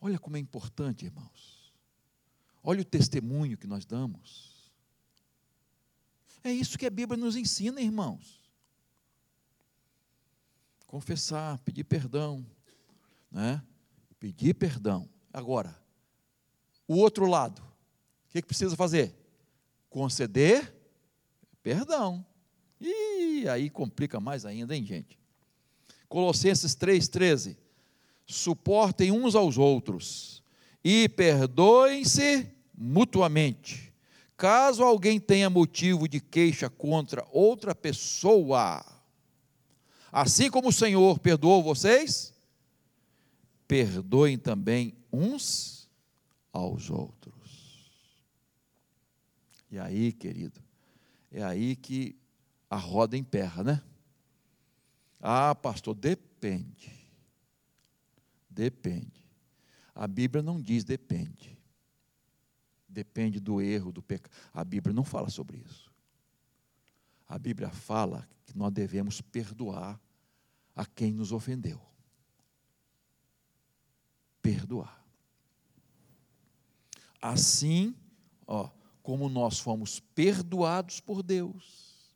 Olha 0.00 0.18
como 0.18 0.36
é 0.36 0.40
importante, 0.40 1.06
irmãos. 1.06 1.74
Olha 2.62 2.82
o 2.82 2.84
testemunho 2.84 3.58
que 3.58 3.66
nós 3.66 3.84
damos. 3.84 4.72
É 6.42 6.52
isso 6.52 6.78
que 6.78 6.86
a 6.86 6.90
Bíblia 6.90 7.16
nos 7.16 7.34
ensina, 7.34 7.80
irmãos 7.80 8.44
confessar, 10.94 11.58
pedir 11.58 11.82
perdão, 11.82 12.46
né? 13.34 13.60
Pedir 14.18 14.54
perdão. 14.54 15.06
Agora, 15.32 15.76
o 16.88 16.96
outro 16.96 17.26
lado, 17.26 17.60
o 17.60 18.32
que, 18.32 18.40
que 18.40 18.46
precisa 18.46 18.76
fazer? 18.76 19.14
Conceder 19.90 20.74
perdão. 21.62 22.24
E 22.80 23.46
aí 23.48 23.68
complica 23.68 24.20
mais 24.20 24.46
ainda, 24.46 24.74
hein, 24.76 24.86
gente? 24.86 25.18
Colossenses 26.08 26.74
3,13. 26.76 27.56
Suportem 28.26 29.10
uns 29.10 29.34
aos 29.34 29.58
outros 29.58 30.42
e 30.82 31.08
perdoem-se 31.08 32.48
mutuamente. 32.74 33.92
Caso 34.36 34.82
alguém 34.82 35.20
tenha 35.20 35.50
motivo 35.50 36.08
de 36.08 36.20
queixa 36.20 36.70
contra 36.70 37.26
outra 37.30 37.74
pessoa, 37.74 38.84
Assim 40.16 40.48
como 40.48 40.68
o 40.68 40.72
Senhor 40.72 41.18
perdoou 41.18 41.60
vocês, 41.60 42.32
perdoem 43.66 44.38
também 44.38 44.94
uns 45.12 45.88
aos 46.52 46.90
outros. 46.90 47.34
E 49.70 49.78
aí, 49.78 50.12
querido, 50.12 50.60
é 51.30 51.42
aí 51.42 51.74
que 51.74 52.16
a 52.70 52.76
roda 52.76 53.16
emperra, 53.16 53.64
né? 53.64 53.82
Ah, 55.20 55.54
pastor, 55.54 55.94
depende. 55.94 56.92
Depende. 58.48 59.24
A 59.94 60.06
Bíblia 60.06 60.42
não 60.42 60.60
diz 60.60 60.84
depende. 60.84 61.58
Depende 62.88 63.40
do 63.40 63.60
erro, 63.60 63.90
do 63.90 64.02
pecado. 64.02 64.32
A 64.52 64.62
Bíblia 64.62 64.94
não 64.94 65.04
fala 65.04 65.28
sobre 65.28 65.58
isso. 65.58 65.92
A 67.26 67.38
Bíblia 67.38 67.70
fala 67.70 68.28
que 68.44 68.56
nós 68.56 68.72
devemos 68.72 69.20
perdoar 69.20 70.00
a 70.76 70.86
quem 70.86 71.12
nos 71.12 71.32
ofendeu. 71.32 71.80
Perdoar. 74.44 75.02
Assim, 77.20 77.96
ó, 78.46 78.68
como 79.02 79.30
nós 79.30 79.58
fomos 79.58 80.00
perdoados 80.14 81.00
por 81.00 81.22
Deus, 81.22 82.12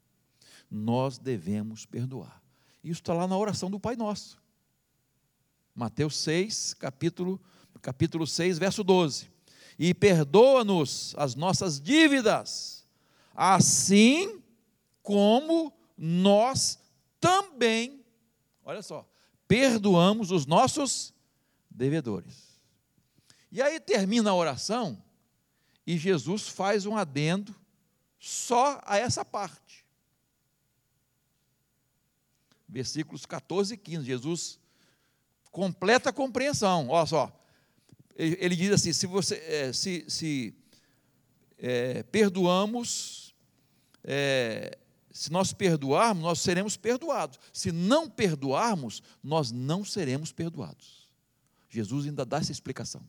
nós 0.71 1.17
devemos 1.17 1.87
perdoar. 1.87 2.43
Isso 2.85 3.01
está 3.01 3.15
lá 3.15 3.27
na 3.27 3.39
oração 3.39 3.71
do 3.71 3.81
Pai 3.81 3.97
Nosso. 3.97 4.39
Mateus 5.75 6.17
6, 6.17 6.75
capítulo, 6.75 7.41
capítulo 7.81 8.27
6, 8.27 8.59
verso 8.59 8.85
12. 8.85 9.31
E 9.79 9.95
perdoa-nos 9.95 11.15
as 11.17 11.35
nossas 11.35 11.81
dívidas, 11.81 12.87
assim 13.35 14.43
como 15.03 15.73
nós 15.97 16.79
também 17.19 17.99
Olha 18.69 18.83
só, 18.83 19.09
perdoamos 19.49 20.31
os 20.31 20.45
nossos 20.45 21.15
devedores. 21.79 22.61
E 23.51 23.63
aí 23.63 23.79
termina 23.81 24.31
a 24.31 24.35
oração 24.35 25.03
e 25.87 25.97
Jesus 25.97 26.49
faz 26.49 26.85
um 26.85 26.97
adendo 26.97 27.55
só 28.19 28.81
a 28.85 28.99
essa 28.99 29.25
parte. 29.25 29.87
Versículos 32.69 33.25
14 33.25 33.75
e 33.75 33.77
15. 33.79 34.05
Jesus 34.05 34.59
completa 35.51 36.11
a 36.11 36.13
compreensão. 36.13 36.89
Olha 36.89 37.07
só. 37.07 37.45
Ele 38.15 38.57
diz 38.57 38.73
assim: 38.73 38.93
se, 38.93 39.07
você, 39.07 39.37
é, 39.37 39.73
se, 39.73 40.05
se 40.09 40.55
é, 41.57 42.03
perdoamos 42.03 43.35
é, 44.05 44.77
se 45.11 45.33
nós 45.33 45.53
perdoarmos, 45.53 46.23
nós 46.23 46.41
seremos 46.41 46.77
perdoados. 46.77 47.41
Se 47.53 47.73
não 47.73 48.09
perdoarmos, 48.09 49.03
nós 49.23 49.51
não 49.51 49.85
seremos 49.85 50.33
perdoados. 50.33 51.08
Jesus 51.69 52.07
ainda 52.07 52.25
dá 52.25 52.39
essa 52.39 52.53
explicação. 52.53 53.07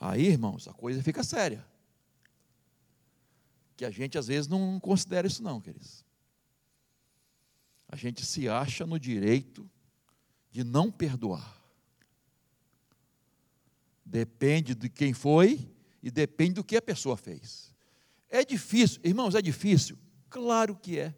Aí, 0.00 0.26
irmãos, 0.26 0.66
a 0.66 0.72
coisa 0.72 1.02
fica 1.02 1.22
séria. 1.22 1.66
Que 3.76 3.84
a 3.84 3.90
gente 3.90 4.16
às 4.16 4.28
vezes 4.28 4.48
não 4.48 4.80
considera 4.80 5.26
isso, 5.26 5.42
não, 5.42 5.60
queridos. 5.60 6.04
A 7.86 7.96
gente 7.96 8.24
se 8.24 8.48
acha 8.48 8.86
no 8.86 8.98
direito 8.98 9.68
de 10.50 10.64
não 10.64 10.90
perdoar. 10.90 11.60
Depende 14.04 14.74
de 14.74 14.88
quem 14.88 15.12
foi 15.12 15.70
e 16.02 16.10
depende 16.10 16.54
do 16.54 16.64
que 16.64 16.76
a 16.76 16.82
pessoa 16.82 17.16
fez. 17.16 17.74
É 18.28 18.44
difícil, 18.44 19.00
irmãos, 19.04 19.34
é 19.34 19.42
difícil? 19.42 19.98
Claro 20.28 20.76
que 20.76 20.98
é. 20.98 21.14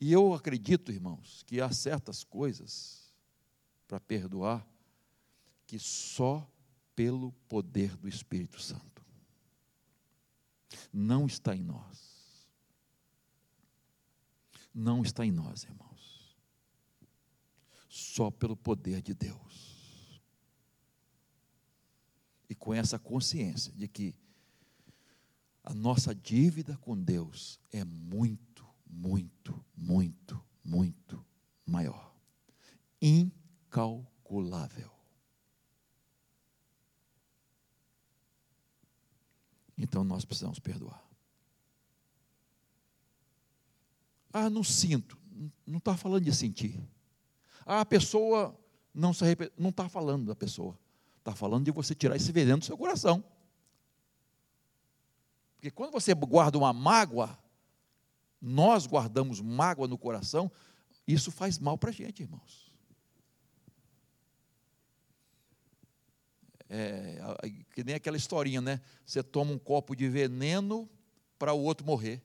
E 0.00 0.12
eu 0.12 0.32
acredito, 0.32 0.92
irmãos, 0.92 1.42
que 1.44 1.60
há 1.60 1.70
certas 1.72 2.22
coisas 2.22 3.12
para 3.86 3.98
perdoar 3.98 4.66
que 5.66 5.78
só 5.78 6.48
pelo 6.94 7.32
poder 7.48 7.96
do 7.96 8.08
Espírito 8.08 8.60
Santo. 8.60 9.04
Não 10.92 11.26
está 11.26 11.54
em 11.54 11.62
nós. 11.62 12.46
Não 14.74 15.02
está 15.02 15.24
em 15.24 15.32
nós, 15.32 15.64
irmãos. 15.64 16.36
Só 17.88 18.30
pelo 18.30 18.56
poder 18.56 19.02
de 19.02 19.14
Deus. 19.14 20.20
E 22.48 22.54
com 22.54 22.72
essa 22.72 22.98
consciência 22.98 23.72
de 23.72 23.88
que 23.88 24.14
a 25.62 25.74
nossa 25.74 26.14
dívida 26.14 26.76
com 26.78 26.96
Deus 26.96 27.60
é 27.70 27.84
muito, 27.84 28.47
muito, 28.88 29.64
muito, 29.76 30.42
muito 30.64 31.24
maior. 31.66 32.14
Incalculável. 33.00 34.90
Então 39.76 40.02
nós 40.02 40.24
precisamos 40.24 40.58
perdoar. 40.58 41.02
Ah, 44.32 44.50
não 44.50 44.64
sinto. 44.64 45.16
Não 45.66 45.78
está 45.78 45.96
falando 45.96 46.24
de 46.24 46.34
sentir. 46.34 46.80
Ah, 47.64 47.80
a 47.80 47.86
pessoa 47.86 48.58
não 48.92 49.12
se 49.12 49.24
arrepende. 49.24 49.52
Não 49.56 49.70
está 49.70 49.88
falando 49.88 50.26
da 50.26 50.34
pessoa. 50.34 50.76
Está 51.18 51.34
falando 51.34 51.64
de 51.64 51.70
você 51.70 51.94
tirar 51.94 52.16
esse 52.16 52.32
veneno 52.32 52.58
do 52.58 52.64
seu 52.64 52.76
coração. 52.76 53.22
Porque 55.54 55.70
quando 55.70 55.92
você 55.92 56.14
guarda 56.14 56.58
uma 56.58 56.72
mágoa, 56.72 57.38
nós 58.40 58.86
guardamos 58.86 59.40
mágoa 59.40 59.88
no 59.88 59.98
coração, 59.98 60.50
isso 61.06 61.30
faz 61.30 61.58
mal 61.58 61.76
para 61.76 61.90
a 61.90 61.92
gente, 61.92 62.22
irmãos. 62.22 62.68
É, 66.68 67.18
que 67.72 67.82
nem 67.82 67.94
aquela 67.94 68.16
historinha, 68.16 68.60
né? 68.60 68.80
Você 69.04 69.22
toma 69.22 69.52
um 69.52 69.58
copo 69.58 69.96
de 69.96 70.08
veneno 70.08 70.88
para 71.38 71.54
o 71.54 71.62
outro 71.62 71.86
morrer, 71.86 72.22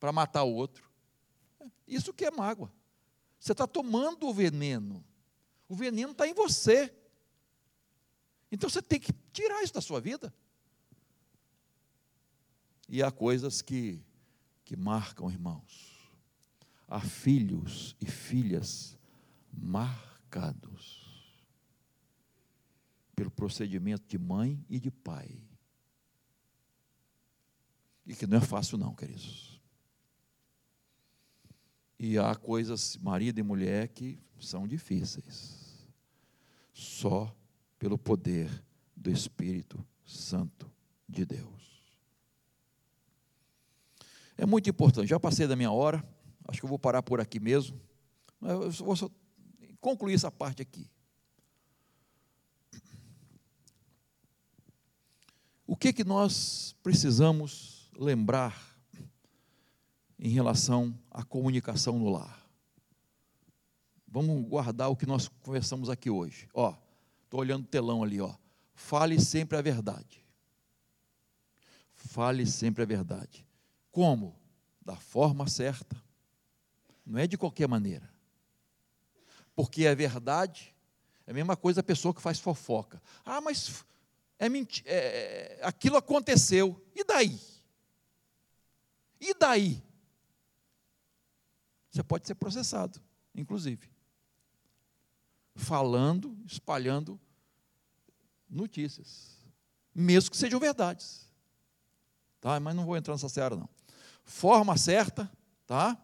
para 0.00 0.12
matar 0.12 0.42
o 0.42 0.52
outro. 0.52 0.90
Isso 1.86 2.12
que 2.12 2.24
é 2.24 2.30
mágoa. 2.30 2.72
Você 3.38 3.52
está 3.52 3.66
tomando 3.66 4.26
o 4.26 4.34
veneno. 4.34 5.04
O 5.68 5.76
veneno 5.76 6.12
está 6.12 6.26
em 6.26 6.34
você. 6.34 6.92
Então 8.50 8.68
você 8.68 8.82
tem 8.82 8.98
que 8.98 9.12
tirar 9.32 9.62
isso 9.62 9.74
da 9.74 9.80
sua 9.80 10.00
vida. 10.00 10.34
E 12.88 13.02
há 13.02 13.10
coisas 13.10 13.62
que, 13.62 14.02
que 14.64 14.76
marcam, 14.76 15.30
irmãos. 15.30 16.10
Há 16.88 17.00
filhos 17.00 17.96
e 18.00 18.06
filhas 18.06 18.98
marcados 19.52 21.04
pelo 23.14 23.30
procedimento 23.30 24.04
de 24.08 24.18
mãe 24.18 24.64
e 24.68 24.78
de 24.80 24.90
pai. 24.90 25.42
E 28.06 28.14
que 28.14 28.26
não 28.26 28.38
é 28.38 28.40
fácil, 28.40 28.76
não, 28.76 28.94
queridos. 28.94 29.60
E 31.98 32.18
há 32.18 32.34
coisas, 32.34 32.96
marido 32.98 33.38
e 33.38 33.42
mulher, 33.42 33.88
que 33.88 34.18
são 34.38 34.66
difíceis. 34.66 35.88
Só 36.72 37.34
pelo 37.78 37.96
poder 37.96 38.50
do 38.96 39.10
Espírito 39.10 39.84
Santo 40.04 40.70
de 41.08 41.24
Deus. 41.24 41.73
É 44.36 44.44
muito 44.44 44.68
importante. 44.68 45.08
Já 45.08 45.20
passei 45.20 45.46
da 45.46 45.56
minha 45.56 45.70
hora, 45.70 46.04
acho 46.48 46.60
que 46.60 46.64
eu 46.64 46.68
vou 46.68 46.78
parar 46.78 47.02
por 47.02 47.20
aqui 47.20 47.38
mesmo. 47.38 47.80
Eu 48.42 48.70
vou 48.70 48.96
só 48.96 49.10
concluir 49.80 50.14
essa 50.14 50.30
parte 50.30 50.60
aqui. 50.60 50.90
O 55.66 55.76
que 55.76 55.92
que 55.92 56.04
nós 56.04 56.76
precisamos 56.82 57.90
lembrar 57.96 58.78
em 60.18 60.28
relação 60.28 60.98
à 61.10 61.24
comunicação 61.24 61.98
no 61.98 62.10
lar? 62.10 62.44
Vamos 64.06 64.46
guardar 64.46 64.90
o 64.90 64.96
que 64.96 65.06
nós 65.06 65.28
conversamos 65.42 65.88
aqui 65.88 66.10
hoje. 66.10 66.48
Ó, 66.54 66.76
estou 67.24 67.40
olhando 67.40 67.64
o 67.64 67.68
telão 67.68 68.02
ali, 68.02 68.20
ó. 68.20 68.34
Fale 68.74 69.20
sempre 69.20 69.56
a 69.56 69.62
verdade. 69.62 70.24
Fale 71.94 72.46
sempre 72.46 72.82
a 72.82 72.86
verdade. 72.86 73.44
Como? 73.94 74.36
Da 74.84 74.96
forma 74.96 75.46
certa. 75.46 75.96
Não 77.06 77.16
é 77.16 77.28
de 77.28 77.38
qualquer 77.38 77.68
maneira. 77.68 78.12
Porque 79.54 79.84
é 79.84 79.94
verdade. 79.94 80.74
É 81.24 81.30
a 81.30 81.34
mesma 81.34 81.56
coisa 81.56 81.78
a 81.78 81.84
pessoa 81.84 82.12
que 82.12 82.20
faz 82.20 82.40
fofoca. 82.40 83.00
Ah, 83.24 83.40
mas 83.40 83.84
é 84.36 84.48
mentira. 84.48 84.90
É, 84.90 85.60
aquilo 85.62 85.96
aconteceu. 85.96 86.84
E 86.92 87.04
daí? 87.04 87.40
E 89.20 89.32
daí? 89.32 89.80
Você 91.88 92.02
pode 92.02 92.26
ser 92.26 92.34
processado, 92.34 93.00
inclusive. 93.32 93.88
Falando, 95.54 96.36
espalhando 96.44 97.20
notícias. 98.50 99.38
Mesmo 99.94 100.32
que 100.32 100.36
sejam 100.36 100.58
verdades. 100.58 101.32
Tá? 102.40 102.58
Mas 102.58 102.74
não 102.74 102.84
vou 102.84 102.96
entrar 102.96 103.14
nessa 103.14 103.28
seara, 103.28 103.54
não 103.54 103.68
forma 104.24 104.76
certa, 104.76 105.30
tá? 105.66 105.96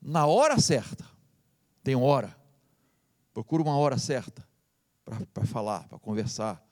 Na 0.00 0.26
hora 0.26 0.60
certa. 0.60 1.04
Tem 1.82 1.96
hora. 1.96 2.36
Procura 3.32 3.62
uma 3.62 3.76
hora 3.76 3.98
certa 3.98 4.46
para 5.32 5.46
falar, 5.46 5.86
para 5.88 5.98
conversar. 5.98 6.64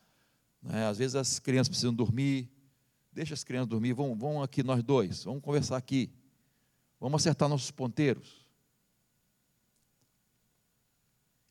Né? 0.62 0.87
Às 0.87 0.99
vezes 0.99 1.14
as 1.14 1.39
crianças 1.39 1.68
precisam 1.68 1.95
dormir. 1.95 2.51
Deixa 3.12 3.35
as 3.35 3.45
crianças 3.45 3.68
dormir. 3.68 3.93
Vamos, 3.93 4.18
vamos 4.18 4.43
aqui 4.43 4.62
nós 4.62 4.82
dois. 4.82 5.24
Vamos 5.24 5.43
conversar 5.43 5.76
aqui. 5.76 6.12
Vamos 6.99 7.22
acertar 7.22 7.49
nossos 7.49 7.70
ponteiros. 7.70 8.45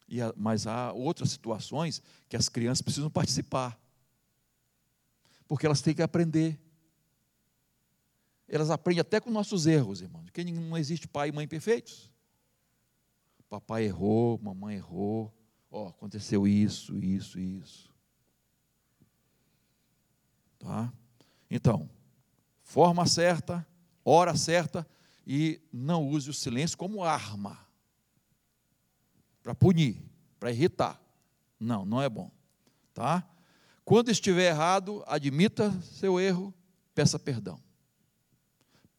E, 0.07 0.17
mas 0.35 0.67
há 0.67 0.91
outras 0.91 1.31
situações 1.31 2.01
que 2.27 2.35
as 2.35 2.49
crianças 2.49 2.81
precisam 2.81 3.09
participar. 3.09 3.79
Porque 5.47 5.65
elas 5.65 5.81
têm 5.81 5.93
que 5.93 6.01
aprender 6.01 6.59
elas 8.55 8.69
aprendem 8.69 9.01
até 9.01 9.19
com 9.19 9.31
nossos 9.31 9.65
erros, 9.65 10.01
irmãos. 10.01 10.25
Porque 10.25 10.43
não 10.43 10.77
existe 10.77 11.07
pai 11.07 11.29
e 11.29 11.31
mãe 11.31 11.47
perfeitos. 11.47 12.11
Papai 13.49 13.85
errou, 13.85 14.39
mamãe 14.43 14.75
errou. 14.75 15.33
Ó, 15.71 15.85
oh, 15.85 15.87
aconteceu 15.87 16.47
isso, 16.47 16.95
isso, 17.03 17.39
isso. 17.39 17.91
Tá? 20.59 20.93
Então, 21.49 21.89
forma 22.61 23.07
certa, 23.07 23.65
hora 24.05 24.35
certa 24.37 24.87
e 25.25 25.59
não 25.71 26.07
use 26.07 26.29
o 26.29 26.33
silêncio 26.33 26.77
como 26.77 27.03
arma 27.03 27.57
para 29.41 29.55
punir, 29.55 29.97
para 30.39 30.51
irritar. 30.51 31.01
Não, 31.59 31.85
não 31.85 31.99
é 31.99 32.07
bom. 32.07 32.29
Tá? 32.93 33.27
Quando 33.83 34.11
estiver 34.11 34.51
errado, 34.51 35.03
admita 35.07 35.71
seu 35.81 36.19
erro, 36.19 36.53
peça 36.93 37.17
perdão 37.17 37.62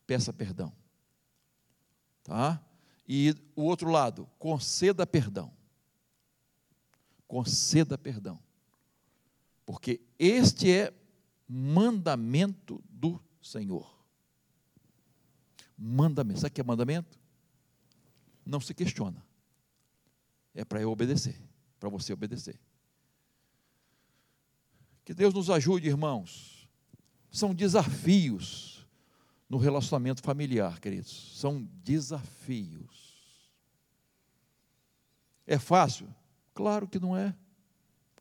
peça 0.06 0.32
perdão. 0.32 0.72
Tá? 2.22 2.62
E 3.06 3.34
o 3.54 3.62
outro 3.62 3.90
lado, 3.90 4.28
conceda 4.38 5.06
perdão. 5.06 5.52
Conceda 7.26 7.98
perdão. 7.98 8.42
Porque 9.66 10.00
este 10.18 10.70
é 10.70 10.92
mandamento 11.48 12.82
do 12.88 13.20
Senhor. 13.42 13.94
Mandamento. 15.76 16.40
Sabe 16.40 16.50
o 16.50 16.54
que 16.54 16.60
é 16.60 16.64
mandamento? 16.64 17.18
Não 18.44 18.60
se 18.60 18.72
questiona. 18.72 19.24
É 20.54 20.64
para 20.64 20.80
eu 20.80 20.90
obedecer, 20.90 21.40
para 21.80 21.88
você 21.88 22.12
obedecer. 22.12 22.58
Que 25.04 25.12
Deus 25.12 25.34
nos 25.34 25.50
ajude, 25.50 25.88
irmãos. 25.88 26.68
São 27.30 27.54
desafios 27.54 28.73
no 29.54 29.60
relacionamento 29.60 30.20
familiar, 30.20 30.80
queridos. 30.80 31.38
São 31.38 31.62
desafios. 31.84 33.52
É 35.46 35.56
fácil? 35.60 36.12
Claro 36.52 36.88
que 36.88 36.98
não 36.98 37.16
é. 37.16 37.32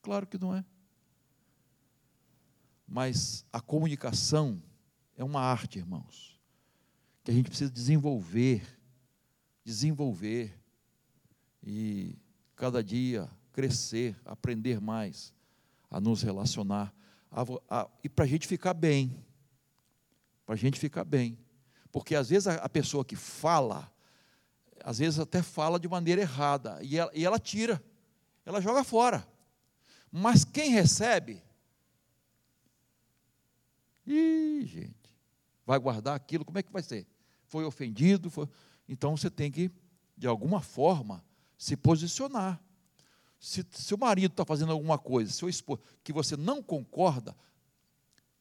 Claro 0.04 0.28
que 0.28 0.38
não 0.38 0.56
é. 0.56 0.64
Mas 2.88 3.44
a 3.52 3.60
comunicação 3.60 4.62
é 5.18 5.24
uma 5.24 5.42
arte, 5.42 5.80
irmãos, 5.80 6.40
que 7.24 7.32
a 7.32 7.34
gente 7.34 7.50
precisa 7.50 7.72
desenvolver. 7.72 8.62
Desenvolver. 9.66 10.56
e 11.64 12.16
cada 12.56 12.84
dia 12.84 13.28
crescer, 13.52 14.16
aprender 14.24 14.80
mais, 14.80 15.34
a 15.90 16.00
nos 16.00 16.22
relacionar, 16.22 16.94
a, 17.32 17.42
a, 17.68 17.90
e 18.04 18.10
para 18.10 18.26
a 18.26 18.28
gente 18.28 18.48
ficar 18.48 18.76
bem. 18.76 19.26
Para 20.46 20.56
a 20.56 20.58
gente 20.58 20.80
ficar 20.80 21.04
bem. 21.04 21.38
Porque 21.92 22.16
às 22.16 22.30
vezes 22.30 22.48
a, 22.48 22.68
pessoa 22.68 23.06
que 23.06 23.16
fala, 23.16 23.92
às 24.84 24.98
vezes 24.98 25.20
até 25.20 25.42
fala 25.44 25.80
de 25.80 25.88
maneira 25.88 26.22
errada, 26.22 26.80
e 26.82 26.98
ela, 26.98 27.12
e 27.14 27.24
ela 27.24 27.40
tira, 27.40 27.84
ela 28.46 28.60
joga 28.60 28.84
fora. 28.84 29.28
Mas 30.12 30.44
quem 30.44 30.72
recebe, 30.72 31.44
ih, 34.06 34.66
gente, 34.66 35.16
vai 35.66 35.78
guardar 35.78 36.16
aquilo, 36.16 36.44
como 36.44 36.58
é 36.58 36.64
que 36.64 36.72
vai 36.72 36.84
ser? 36.84 37.08
Foi 37.46 37.64
ofendido, 37.64 38.30
foi... 38.30 38.48
então 38.88 39.16
você 39.16 39.30
tem 39.30 39.52
que, 39.52 39.72
de 40.18 40.28
alguma 40.28 40.62
forma, 40.62 41.24
se 41.58 41.78
posicionar. 41.78 42.60
Se, 43.40 43.66
se 43.70 43.94
o 43.94 43.98
marido 43.98 44.32
está 44.32 44.46
fazendo 44.46 44.72
alguma 44.72 44.98
coisa, 44.98 45.32
seu 45.32 45.48
esposo, 45.48 45.82
que 46.04 46.12
você 46.12 46.36
não 46.36 46.64
concorda, 46.64 47.36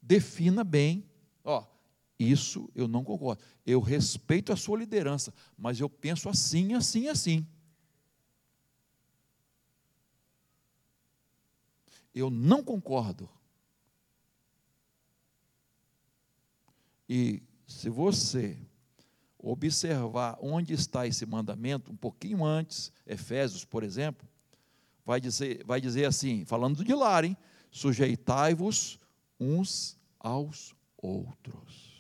defina 0.01 0.65
bem, 0.65 1.09
ó, 1.45 1.65
isso 2.23 2.71
eu 2.75 2.87
não 2.87 3.03
concordo. 3.03 3.43
Eu 3.67 3.81
respeito 3.81 4.53
a 4.53 4.57
sua 4.57 4.79
liderança, 4.79 5.33
mas 5.57 5.81
eu 5.81 5.89
penso 5.89 6.29
assim, 6.29 6.75
assim, 6.75 7.09
assim. 7.09 7.47
Eu 12.15 12.31
não 12.31 12.63
concordo. 12.63 13.29
E 17.09 17.43
se 17.67 17.89
você 17.89 18.59
observar 19.39 20.39
onde 20.41 20.73
está 20.73 21.07
esse 21.07 21.27
mandamento, 21.27 21.91
um 21.91 21.97
pouquinho 21.97 22.45
antes, 22.45 22.93
Efésios, 23.07 23.65
por 23.65 23.83
exemplo, 23.83 24.29
vai 25.05 25.21
dizer, 25.21 25.65
vai 25.65 25.81
dizer 25.81 26.05
assim, 26.05 26.45
falando 26.45 26.85
de 26.85 26.95
lar? 26.95 27.25
Sujeitai-vos 27.71 28.99
uns 29.41 29.99
aos 30.21 30.75
outros. 30.97 31.92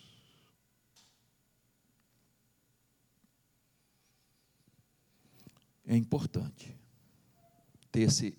É 5.87 5.97
importante 5.97 6.76
ter 7.91 8.03
esse, 8.03 8.39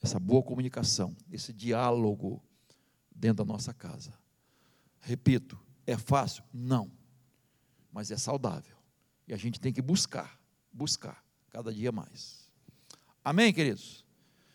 essa 0.00 0.18
boa 0.18 0.42
comunicação, 0.42 1.16
esse 1.30 1.52
diálogo 1.52 2.42
dentro 3.14 3.44
da 3.44 3.52
nossa 3.52 3.72
casa. 3.74 4.12
Repito, 5.00 5.58
é 5.86 5.96
fácil? 5.96 6.44
Não. 6.52 6.90
Mas 7.92 8.10
é 8.10 8.16
saudável. 8.16 8.76
E 9.26 9.34
a 9.34 9.36
gente 9.36 9.60
tem 9.60 9.72
que 9.72 9.82
buscar, 9.82 10.38
buscar 10.72 11.24
cada 11.50 11.72
dia 11.72 11.92
mais. 11.92 12.50
Amém, 13.22 13.52
queridos? 13.52 14.03